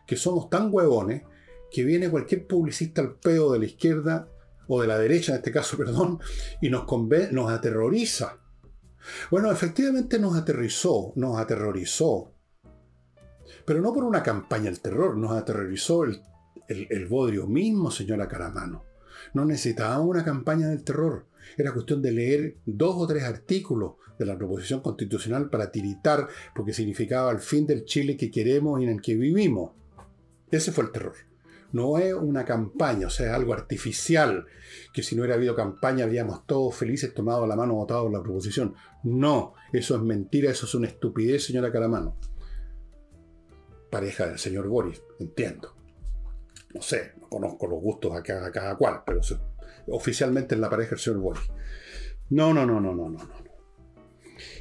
[0.07, 1.23] que somos tan huevones
[1.71, 4.29] que viene cualquier publicista al peo de la izquierda
[4.67, 6.19] o de la derecha en este caso, perdón,
[6.61, 6.85] y nos,
[7.31, 8.39] nos aterroriza.
[9.31, 12.33] Bueno, efectivamente nos aterrorizó, nos aterrorizó,
[13.65, 16.21] pero no por una campaña del terror, nos aterrorizó el,
[16.69, 18.88] el, bodrio mismo, señora Caramano.
[19.35, 21.27] No necesitábamos una campaña del terror.
[21.57, 26.73] Era cuestión de leer dos o tres artículos de la proposición constitucional para tiritar, porque
[26.73, 29.73] significaba el fin del Chile que queremos y en el que vivimos.
[30.51, 31.15] Ese fue el terror.
[31.71, 34.47] No es una campaña, o sea, es algo artificial,
[34.93, 38.75] que si no hubiera habido campaña habíamos todos felices tomado la mano votado la proposición.
[39.05, 42.17] No, eso es mentira, eso es una estupidez, señora Caramano.
[43.91, 45.78] Pareja del señor Boris, entiendo.
[46.75, 49.21] No sé, no conozco los gustos a cada, cual, pero
[49.89, 51.43] oficialmente es la pareja del señor Boris.
[52.31, 53.49] No, no, no, no, no, no, no.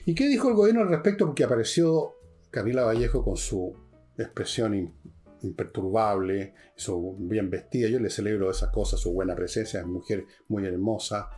[0.05, 1.25] ¿Y qué dijo el gobierno al respecto?
[1.25, 2.15] Porque apareció
[2.49, 3.75] Camila Vallejo con su
[4.17, 4.93] expresión
[5.41, 7.89] imperturbable, su bien vestida.
[7.89, 11.29] Yo le celebro esas cosas, su buena presencia, es mujer muy hermosa,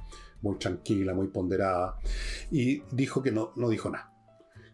[0.42, 1.98] muy tranquila, muy ponderada.
[2.52, 4.09] Y dijo que no, no dijo nada.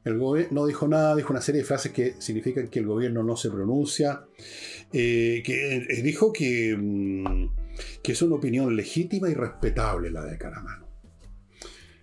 [0.06, 0.20] El
[0.52, 3.50] no dijo nada, dijo una serie de frases que significan que el gobierno no se
[3.50, 4.24] pronuncia.
[4.94, 7.50] Eh, que eh, dijo que, mm,
[8.04, 10.88] que es una opinión legítima y respetable la de Caramano.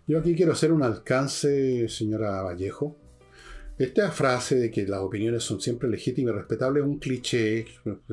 [0.09, 2.99] Yo aquí quiero hacer un alcance, señora Vallejo,
[3.79, 7.65] esta frase de que las opiniones son siempre legítimas y respetables es un cliché,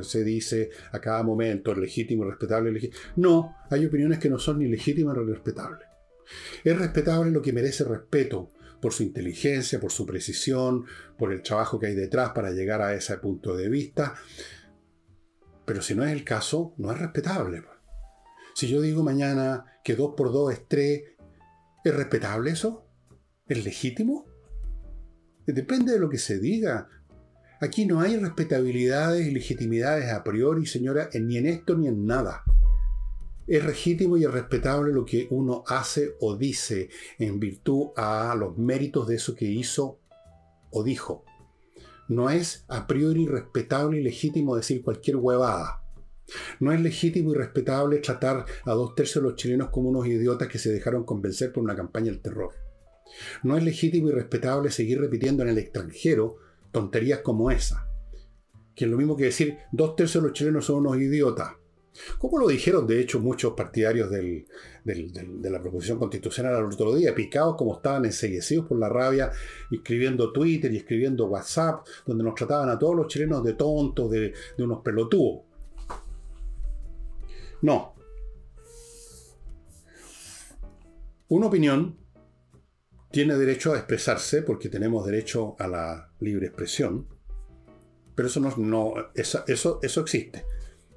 [0.02, 3.02] se dice a cada momento, legítimo, respetable, legítimo.
[3.16, 5.88] No, hay opiniones que no son ni legítimas ni respetables.
[6.64, 10.86] Es respetable lo que merece respeto por su inteligencia, por su precisión,
[11.18, 14.16] por el trabajo que hay detrás para llegar a ese punto de vista.
[15.66, 17.64] Pero si no es el caso, no es respetable.
[18.56, 21.02] Si yo digo mañana que 2 por 2 es 3,
[21.84, 22.88] ¿es respetable eso?
[23.48, 24.26] ¿Es legítimo?
[25.46, 26.88] Depende de lo que se diga.
[27.62, 32.44] Aquí no hay respetabilidades y legitimidades a priori, señora, ni en esto ni en nada.
[33.50, 38.56] Es legítimo y es respetable lo que uno hace o dice en virtud a los
[38.60, 39.98] méritos de eso que hizo
[40.70, 41.26] o dijo.
[42.10, 45.82] No es a priori respetable y legítimo decir cualquier huevada.
[46.60, 50.48] No es legítimo y respetable tratar a dos tercios de los chilenos como unos idiotas
[50.48, 52.54] que se dejaron convencer por una campaña del terror.
[53.42, 56.38] No es legítimo y respetable seguir repitiendo en el extranjero
[56.72, 57.90] tonterías como esa.
[58.76, 61.54] Que es lo mismo que decir dos tercios de los chilenos son unos idiotas.
[62.18, 64.46] Como lo dijeron de hecho muchos partidarios de
[64.86, 69.32] la proposición constitucional al otro día, picados como estaban enseguecidos por la rabia,
[69.72, 74.34] escribiendo Twitter y escribiendo WhatsApp, donde nos trataban a todos los chilenos de tontos, de,
[74.58, 75.42] de unos pelotudos.
[77.62, 77.96] No.
[81.28, 81.98] Una opinión
[83.12, 87.08] tiene derecho a expresarse porque tenemos derecho a la libre expresión,
[88.16, 90.46] pero eso no, eso, eso, existe.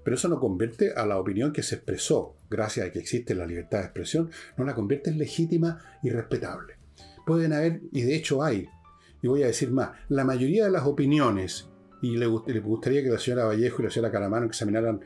[0.05, 3.47] Pero eso no convierte a la opinión que se expresó, gracias a que existe la
[3.47, 6.75] libertad de expresión, no la convierte en legítima y respetable.
[7.27, 8.69] Pueden haber, y de hecho hay,
[9.23, 11.69] y voy a decir más, la mayoría de las opiniones,
[12.03, 15.01] y le, gustaría que la señora Vallejo y la señora Caramano examinaran,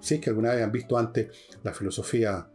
[0.00, 1.28] si es que alguna vez han visto antes
[1.62, 2.48] la filosofía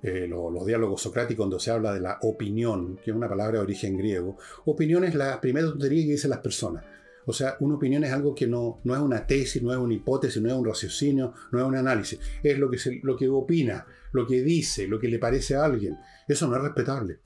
[0.00, 3.64] eh, los diálogos socráticos donde se habla de la opinión, que es una palabra de
[3.64, 4.36] origen griego.
[4.66, 6.84] Opinión es la primera tontería que dicen las personas.
[7.28, 9.92] O sea, una opinión es algo que no, no es una tesis, no es una
[9.92, 12.18] hipótesis, no es un raciocinio, no es un análisis.
[12.42, 15.66] Es lo que, se, lo que opina, lo que dice, lo que le parece a
[15.66, 15.98] alguien.
[16.26, 17.20] Eso no es respetable.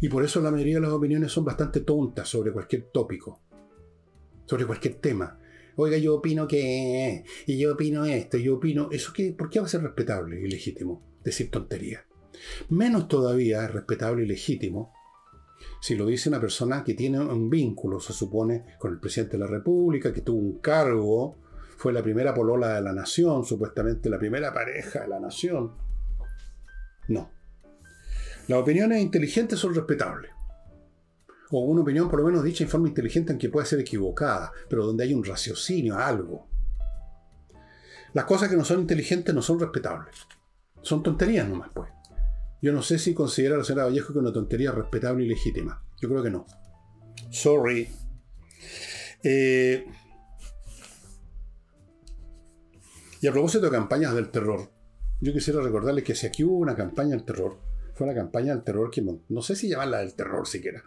[0.00, 3.42] Y por eso la mayoría de las opiniones son bastante tontas sobre cualquier tópico,
[4.46, 5.36] sobre cualquier tema.
[5.74, 7.24] Oiga, yo opino que...
[7.46, 8.88] Y yo opino esto, yo opino...
[8.92, 9.12] ¿Eso?
[9.36, 11.02] ¿Por qué va a ser respetable y legítimo?
[11.24, 12.06] decir tontería.
[12.68, 14.92] Menos todavía es respetable y legítimo
[15.80, 19.44] si lo dice una persona que tiene un vínculo, se supone, con el presidente de
[19.44, 21.36] la República, que tuvo un cargo,
[21.76, 25.72] fue la primera polola de la nación, supuestamente la primera pareja de la nación.
[27.08, 27.30] No.
[28.48, 30.32] Las opiniones inteligentes son respetables.
[31.50, 34.84] O una opinión por lo menos dicha en forma inteligente, aunque pueda ser equivocada, pero
[34.84, 36.48] donde hay un raciocinio, algo.
[38.12, 40.16] Las cosas que no son inteligentes no son respetables.
[40.82, 41.88] Son tonterías nomás, pues.
[42.60, 45.82] Yo no sé si considera a la señora Vallejo que una tontería respetable y legítima.
[46.00, 46.46] Yo creo que no.
[47.30, 47.88] Sorry.
[49.22, 49.86] Eh,
[53.20, 54.70] y a propósito de campañas del terror,
[55.20, 57.58] yo quisiera recordarles que si aquí hubo una campaña del terror,
[57.94, 60.84] fue una campaña del terror que no sé si llamarla del terror siquiera,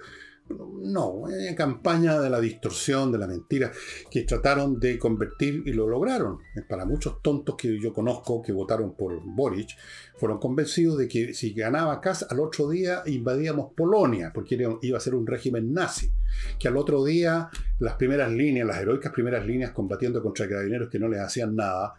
[0.82, 3.72] no, en campaña de la distorsión, de la mentira,
[4.10, 6.40] que trataron de convertir y lo lograron.
[6.68, 9.70] Para muchos tontos que yo conozco que votaron por Boric,
[10.18, 15.02] fueron convencidos de que si ganaba Kass, al otro día invadíamos Polonia, porque iba a
[15.02, 16.12] ser un régimen nazi.
[16.60, 17.50] Que al otro día
[17.80, 21.94] las primeras líneas, las heroicas primeras líneas combatiendo contra carabineros que no les hacían nada,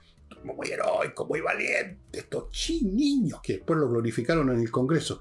[0.44, 2.44] muy heroico, muy valiente, estos
[2.82, 5.20] niños que después lo glorificaron en el Congreso.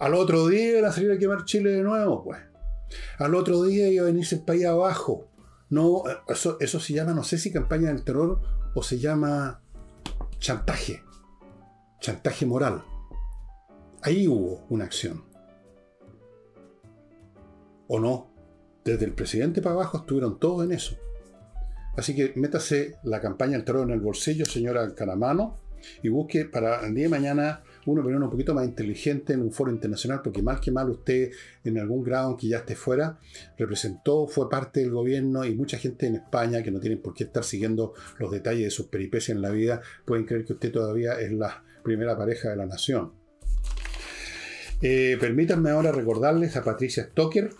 [0.00, 2.49] Al otro día iban a a quemar Chile de nuevo, pues.
[3.18, 5.28] Al otro día iba a venirse el país abajo.
[5.68, 8.40] No, eso, eso se llama, no sé si campaña del terror
[8.74, 9.60] o se llama
[10.38, 11.02] chantaje.
[12.00, 12.82] Chantaje moral.
[14.02, 15.24] Ahí hubo una acción.
[17.88, 18.30] ¿O no?
[18.84, 20.96] Desde el presidente para abajo estuvieron todos en eso.
[21.96, 25.58] Así que métase la campaña del terror en el bolsillo, señora Caramano,
[26.02, 29.52] y busque para el día de mañana una opinión un poquito más inteligente en un
[29.52, 31.30] foro internacional, porque mal que mal usted
[31.64, 33.18] en algún grado, aunque ya esté fuera,
[33.58, 37.24] representó, fue parte del gobierno y mucha gente en España que no tienen por qué
[37.24, 41.20] estar siguiendo los detalles de sus peripecias en la vida, pueden creer que usted todavía
[41.20, 43.12] es la primera pareja de la nación.
[44.82, 47.50] Eh, permítanme ahora recordarles a Patricia Stoker,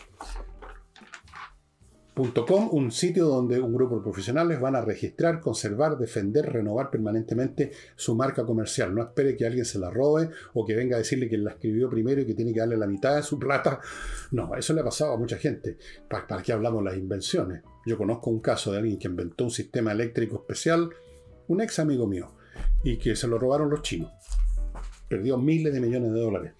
[2.20, 8.14] un sitio donde un grupo de profesionales van a registrar, conservar, defender, renovar permanentemente su
[8.14, 8.94] marca comercial.
[8.94, 11.88] No espere que alguien se la robe o que venga a decirle que la escribió
[11.88, 13.80] primero y que tiene que darle la mitad de su plata.
[14.30, 15.78] No, eso le ha pasado a mucha gente.
[16.08, 17.62] ¿Para, para qué hablamos las invenciones?
[17.86, 20.90] Yo conozco un caso de alguien que inventó un sistema eléctrico especial,
[21.48, 22.34] un ex amigo mío,
[22.84, 24.12] y que se lo robaron los chinos.
[25.08, 26.52] Perdió miles de millones de dólares.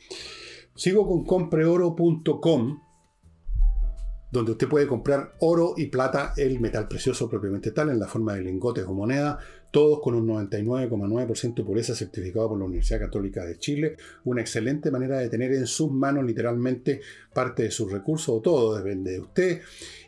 [0.75, 2.90] Sigo con compreoro.com
[4.31, 8.35] donde usted puede comprar oro y plata, el metal precioso propiamente tal, en la forma
[8.35, 9.39] de lingotes o moneda,
[9.71, 13.97] todos con un 99,9% de pureza certificado por la Universidad Católica de Chile.
[14.25, 17.01] Una excelente manera de tener en sus manos literalmente
[17.35, 19.61] parte de sus recursos, o todo depende de usted,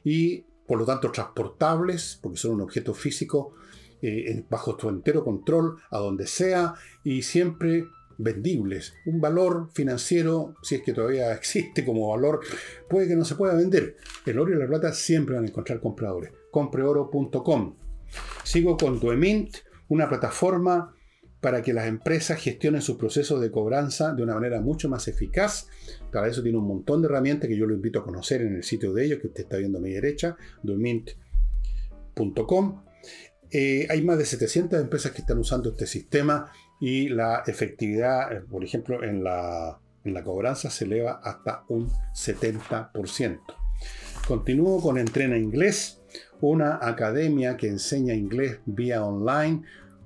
[0.04, 3.54] y por lo tanto transportables, porque son un objeto físico
[4.00, 7.86] eh, bajo tu entero control, a donde sea, y siempre
[8.22, 8.94] vendibles.
[9.06, 12.40] Un valor financiero, si es que todavía existe como valor,
[12.88, 13.96] puede que no se pueda vender.
[14.26, 16.32] El oro y la plata siempre van a encontrar compradores.
[16.50, 17.76] Compreoro.com.
[18.44, 19.56] Sigo con Duemint,
[19.88, 20.94] una plataforma
[21.42, 25.66] para que las empresas gestionen sus procesos de cobranza de una manera mucho más eficaz.
[26.12, 28.62] Para eso tiene un montón de herramientas que yo lo invito a conocer en el
[28.62, 31.16] sitio de ellos, que usted está viendo a mi derecha, duemint.com.
[33.50, 36.50] Eh, hay más de 700 empresas que están usando este sistema
[36.82, 39.78] y la efectividad, eh, por ejemplo, en la,
[40.24, 43.40] cobranza se eleva hasta un 70%.
[44.26, 46.02] Continúo con Entrena Inglés,
[46.40, 49.62] una academia que enseña inglés vía online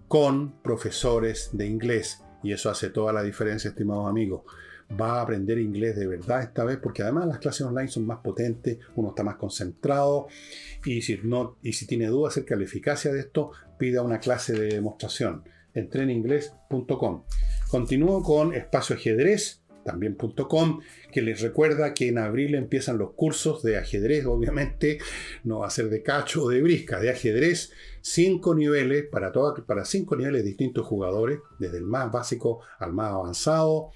[0.07, 2.22] con profesores de inglés.
[2.43, 4.43] Y eso hace toda la diferencia, estimados amigos.
[5.01, 8.18] Va a aprender inglés de verdad esta vez, porque además las clases online son más
[8.18, 10.27] potentes, uno está más concentrado.
[10.85, 11.18] Y si,
[11.62, 15.43] y si tiene dudas acerca de la eficacia de esto, pida una clase de demostración
[15.77, 17.24] entreninglés.com.
[17.70, 20.81] Continúo con Espacio Ajedrez, también.com,
[21.12, 24.99] que les recuerda que en abril empiezan los cursos de ajedrez, obviamente,
[25.45, 27.72] no va a ser de cacho o de brisca, de ajedrez,
[28.03, 33.93] cinco niveles, para, para cinco niveles distintos jugadores, desde el más básico al más avanzado.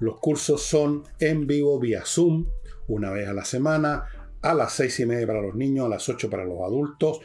[0.00, 2.48] Los cursos son en vivo vía Zoom,
[2.88, 4.06] una vez a la semana,
[4.42, 7.20] a las seis y media para los niños, a las 8 para los adultos.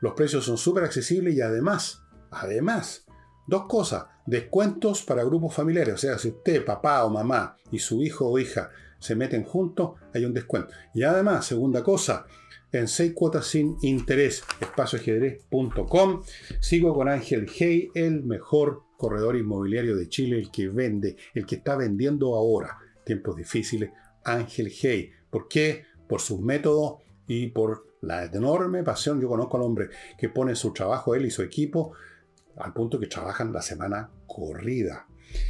[0.00, 3.03] Los precios son súper accesibles y además, además,
[3.46, 8.02] Dos cosas, descuentos para grupos familiares, o sea, si usted, papá o mamá y su
[8.02, 10.72] hijo o hija se meten juntos, hay un descuento.
[10.94, 12.26] Y además, segunda cosa,
[12.72, 16.22] en seis cuotas sin interés, espacioajedrez.com.
[16.60, 21.56] Sigo con Ángel Hey, el mejor corredor inmobiliario de Chile, el que vende, el que
[21.56, 23.90] está vendiendo ahora, tiempos difíciles,
[24.24, 25.12] Ángel Hey.
[25.30, 25.84] ¿Por qué?
[26.08, 29.20] Por sus métodos y por la enorme pasión.
[29.20, 31.92] Yo conozco al hombre que pone su trabajo, él y su equipo,
[32.56, 35.06] al punto que trabajan la semana corrida.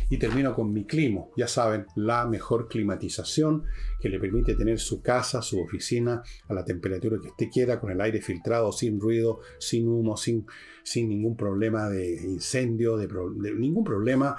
[0.08, 3.64] Y termino con mi clima, ya saben, la mejor climatización
[4.00, 7.90] que le permite tener su casa, su oficina a la temperatura que usted quiera, con
[7.90, 10.46] el aire filtrado, sin ruido, sin humo, sin,
[10.82, 13.08] sin ningún problema de incendio, de,
[13.54, 14.36] ningún problema,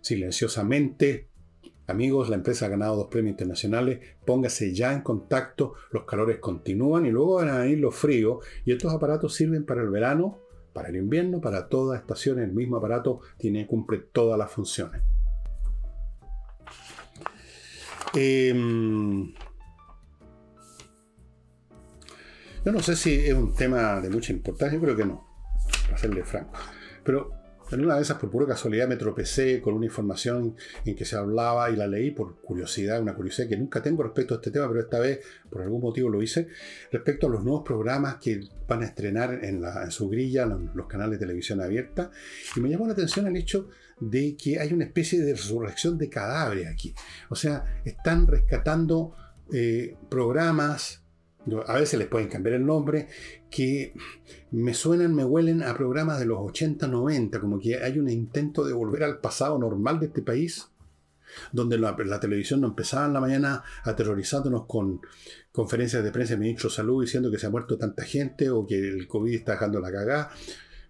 [0.00, 1.28] silenciosamente.
[1.88, 4.00] Amigos, la empresa ha ganado dos premios internacionales.
[4.24, 5.74] Póngase ya en contacto.
[5.92, 8.44] Los calores continúan y luego van a venir los fríos.
[8.64, 10.45] Y estos aparatos sirven para el verano
[10.76, 15.00] para el invierno, para toda estación, el mismo aparato tiene, cumple todas las funciones.
[18.12, 19.32] Em,
[22.62, 25.26] yo no sé si es un tema de mucha importancia, creo que no,
[25.86, 26.52] para serle franco.
[27.02, 27.30] Pero
[27.70, 31.16] En una de esas, por pura casualidad, me tropecé con una información en que se
[31.16, 34.68] hablaba y la leí por curiosidad, una curiosidad que nunca tengo respecto a este tema,
[34.68, 36.48] pero esta vez por algún motivo lo hice,
[36.92, 41.18] respecto a los nuevos programas que van a estrenar en, su grilla los, los canales
[41.18, 42.10] de televisión abierta.
[42.54, 46.08] Y me llamó la atención el hecho de que hay una especie de resurrección de
[46.08, 46.94] cadáveres aquí.
[47.30, 49.14] O sea, están rescatando
[49.52, 51.05] eh, programas
[51.66, 53.08] a veces les pueden cambiar el nombre,
[53.50, 53.94] que
[54.50, 58.64] me suenan, me huelen a programas de los 80, 90, como que hay un intento
[58.64, 60.68] de volver al pasado normal de este país,
[61.52, 65.00] donde la, televisión no empezaba en la mañana aterrorizándonos con
[65.52, 68.66] conferencias de prensa del ministro de Salud diciendo que se ha muerto tanta gente o
[68.66, 70.30] que el COVID está dejando la cagada,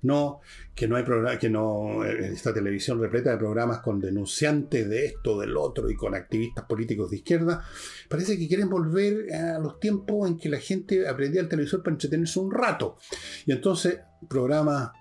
[0.07, 0.41] no,
[0.75, 5.07] que no hay programa, que no, eh, esta televisión repleta de programas con denunciantes de
[5.07, 7.65] esto, del otro y con activistas políticos de izquierda.
[8.09, 11.95] Parece que quieren volver a los tiempos en que la gente aprendía el televisor para
[11.95, 12.97] entretenerse un rato.
[13.45, 14.93] Y entonces, programas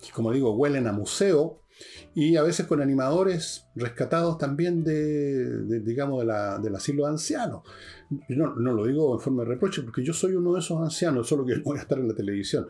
[0.00, 1.62] que, como digo, huelen a museo,
[2.14, 7.62] y a veces con animadores rescatados también de, digamos, de la, del asilo de ancianos.
[8.28, 11.28] No, no, lo digo en forma de reproche, porque yo soy uno de esos ancianos,
[11.28, 12.66] solo que no voy a estar en la televisión.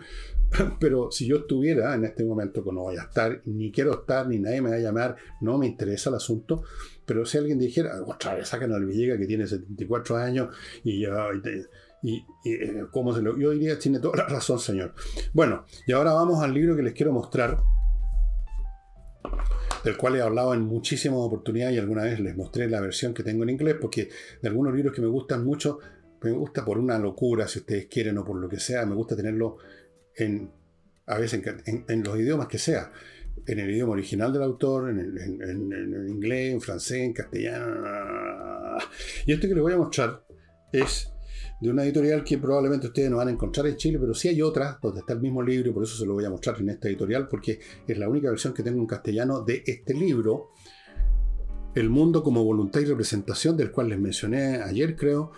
[0.80, 4.28] Pero si yo estuviera en este momento, que no voy a estar, ni quiero estar,
[4.28, 6.62] ni nadie me va a llamar, no me interesa el asunto,
[7.06, 10.54] pero si alguien dijera, otra vez sacan al Villegas que tiene 74 años
[10.84, 11.28] y ya...
[12.00, 14.94] Y, eh, ¿cómo se lo, yo diría, tiene toda la razón, señor.
[15.32, 17.60] Bueno, y ahora vamos al libro que les quiero mostrar,
[19.84, 23.22] del cual he hablado en muchísimas oportunidades y alguna vez les mostré la versión que
[23.22, 24.08] tengo en inglés, porque
[24.40, 25.78] de algunos libros que me gustan mucho,
[26.22, 29.16] me gusta por una locura, si ustedes quieren, o por lo que sea, me gusta
[29.16, 29.58] tenerlo
[30.16, 30.50] en,
[31.06, 32.90] a veces en, los idiomas que sea,
[33.46, 38.78] en el idioma original del autor, en, en inglés, en francés, en castellano.
[39.26, 40.24] Y este que les voy a mostrar
[40.72, 41.12] es
[41.60, 44.42] de una editorial que probablemente ustedes no van a encontrar en Chile, pero sí hay
[44.42, 46.70] otra donde está el mismo libro y por eso se lo voy a mostrar en
[46.70, 50.50] esta editorial, porque es la única versión que tengo en castellano de este libro,
[51.74, 55.32] El mundo como voluntad y representación, del cual les mencioné ayer, creo,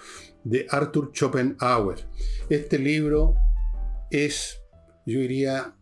[0.45, 2.07] de Arthur Schopenhauer.
[2.49, 3.35] Este libro
[4.11, 4.62] es,
[5.07, 5.75] yo diría,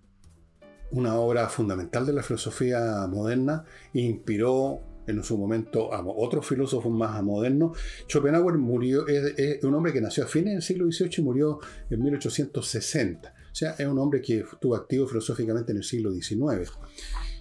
[0.90, 7.76] una obra fundamental de la filosofía moderna, inspiró en su momento otros filósofos más modernos.
[8.06, 11.58] Schopenhauer murió, es, un hombre que nació a fines del siglo XVIII y murió
[11.90, 13.34] en 1860.
[13.50, 16.70] O sea, es un hombre que estuvo activo filosóficamente en el siglo XIX.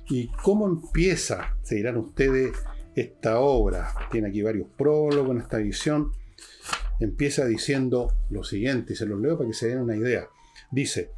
[0.09, 2.53] ¿Y cómo empieza, se dirán ustedes,
[2.95, 3.93] esta obra?
[4.09, 6.11] Tiene aquí varios prólogos en esta edición.
[6.99, 10.27] Empieza diciendo lo siguiente, y se los leo para que se den una idea.
[10.71, 11.11] Dice,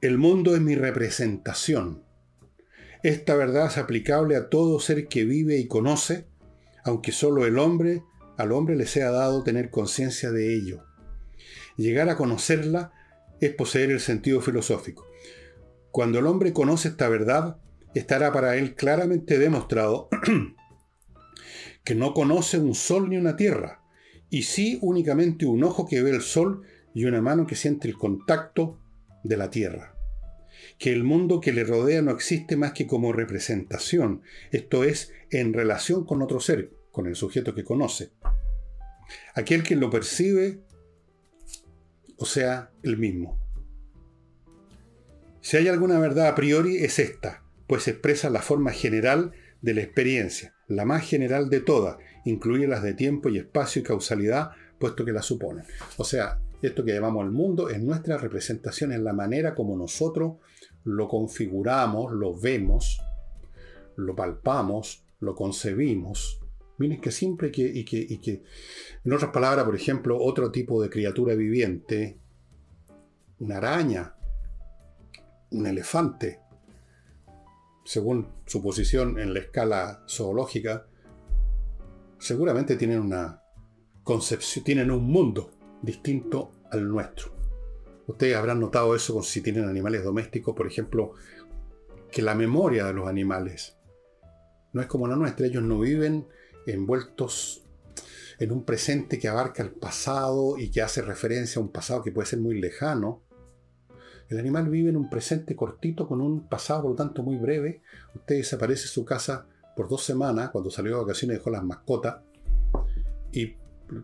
[0.00, 2.04] el mundo es mi representación
[3.02, 6.26] esta verdad es aplicable a todo ser que vive y conoce,
[6.84, 8.02] aunque solo el hombre,
[8.36, 10.84] al hombre le sea dado tener conciencia de ello.
[11.76, 12.92] Llegar a conocerla
[13.40, 15.06] es poseer el sentido filosófico.
[15.90, 17.56] Cuando el hombre conoce esta verdad,
[17.94, 20.08] estará para él claramente demostrado
[21.84, 23.82] que no conoce un sol ni una tierra,
[24.28, 26.62] y sí únicamente un ojo que ve el sol
[26.94, 28.78] y una mano que siente el contacto
[29.24, 29.99] de la tierra
[30.78, 35.52] que el mundo que le rodea no existe más que como representación, esto es, en
[35.52, 38.10] relación con otro ser, con el sujeto que conoce.
[39.34, 40.60] Aquel que lo percibe,
[42.16, 43.38] o sea, el mismo.
[45.40, 49.32] Si hay alguna verdad a priori es esta, pues expresa la forma general
[49.62, 53.84] de la experiencia, la más general de todas, incluye las de tiempo y espacio y
[53.84, 55.64] causalidad, puesto que la suponen.
[55.96, 60.36] O sea, esto que llamamos el mundo es nuestra representación en la manera como nosotros
[60.84, 63.00] lo configuramos, lo vemos,
[63.96, 66.40] lo palpamos, lo concebimos.
[66.78, 68.42] Miren que siempre que, y que, y que,
[69.04, 72.18] en otras palabras, por ejemplo, otro tipo de criatura viviente,
[73.38, 74.14] una araña,
[75.50, 76.40] un elefante,
[77.84, 80.86] según su posición en la escala zoológica,
[82.18, 83.42] seguramente tienen una
[84.04, 85.50] concepción, tienen un mundo
[85.82, 87.39] distinto al nuestro.
[88.10, 91.12] Ustedes habrán notado eso si tienen animales domésticos, por ejemplo,
[92.10, 93.76] que la memoria de los animales
[94.72, 95.46] no es como la nuestra.
[95.46, 96.26] Ellos no viven
[96.66, 97.62] envueltos
[98.40, 102.10] en un presente que abarca el pasado y que hace referencia a un pasado que
[102.10, 103.22] puede ser muy lejano.
[104.28, 107.80] El animal vive en un presente cortito con un pasado, por lo tanto, muy breve.
[108.16, 109.46] Usted desaparece de su casa
[109.76, 112.16] por dos semanas, cuando salió de vacaciones dejó las mascotas,
[113.30, 113.54] y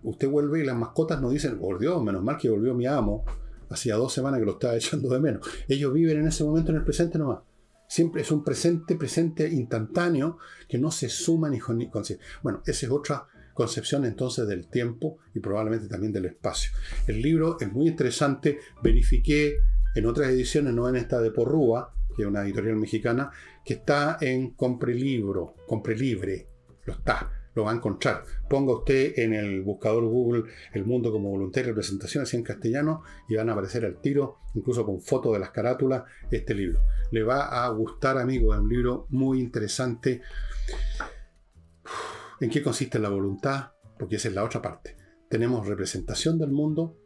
[0.05, 3.25] usted vuelve y las mascotas nos dicen, por Dios, menos mal que volvió mi amo,
[3.71, 5.47] hacía dos semanas que lo estaba echando de menos.
[5.69, 7.41] Ellos viven en ese momento en el presente nomás.
[7.89, 10.39] Siempre es un presente, presente instantáneo
[10.69, 11.79] que no se suma ni con...
[12.43, 16.73] Bueno, esa es otra concepción entonces del tiempo y probablemente también del espacio.
[17.07, 19.57] El libro es muy interesante, verifiqué
[19.95, 23.31] en otras ediciones, no en esta de Porrúa, que es una editorial mexicana,
[23.65, 26.47] que está en Compre Libro, Compre Libre,
[26.85, 28.23] lo está, lo va a encontrar.
[28.49, 33.35] Ponga usted en el buscador Google El Mundo como Voluntario, presentación así en castellano, y
[33.35, 36.81] van a aparecer al tiro, incluso con fotos de las carátulas, este libro.
[37.11, 40.21] Le va a gustar, amigo, es un libro muy interesante.
[42.41, 43.73] ¿En qué consiste la voluntad?
[43.99, 44.95] Porque esa es la otra parte.
[45.31, 46.99] Tenemos representación del mundo,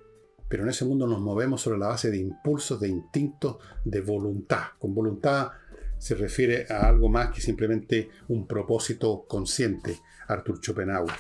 [0.48, 4.64] pero en ese mundo nos movemos sobre la base de impulsos, de instintos, de voluntad.
[4.80, 5.52] Con voluntad
[5.96, 11.14] se refiere a algo más que simplemente un propósito consciente, Arthur Schopenhauer.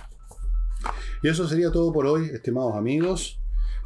[1.22, 3.40] Y eso sería todo por hoy, estimados amigos.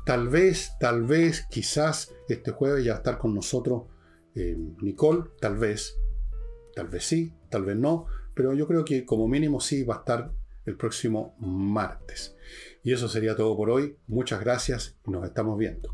[0.07, 3.85] Tal vez, tal vez, quizás este jueves ya estar con nosotros
[4.35, 5.97] eh, Nicole, tal vez,
[6.75, 9.99] tal vez sí, tal vez no, pero yo creo que como mínimo sí va a
[9.99, 10.33] estar
[10.67, 12.37] el próximo martes.
[12.83, 13.97] Y eso sería todo por hoy.
[14.07, 15.91] Muchas gracias y nos estamos viendo.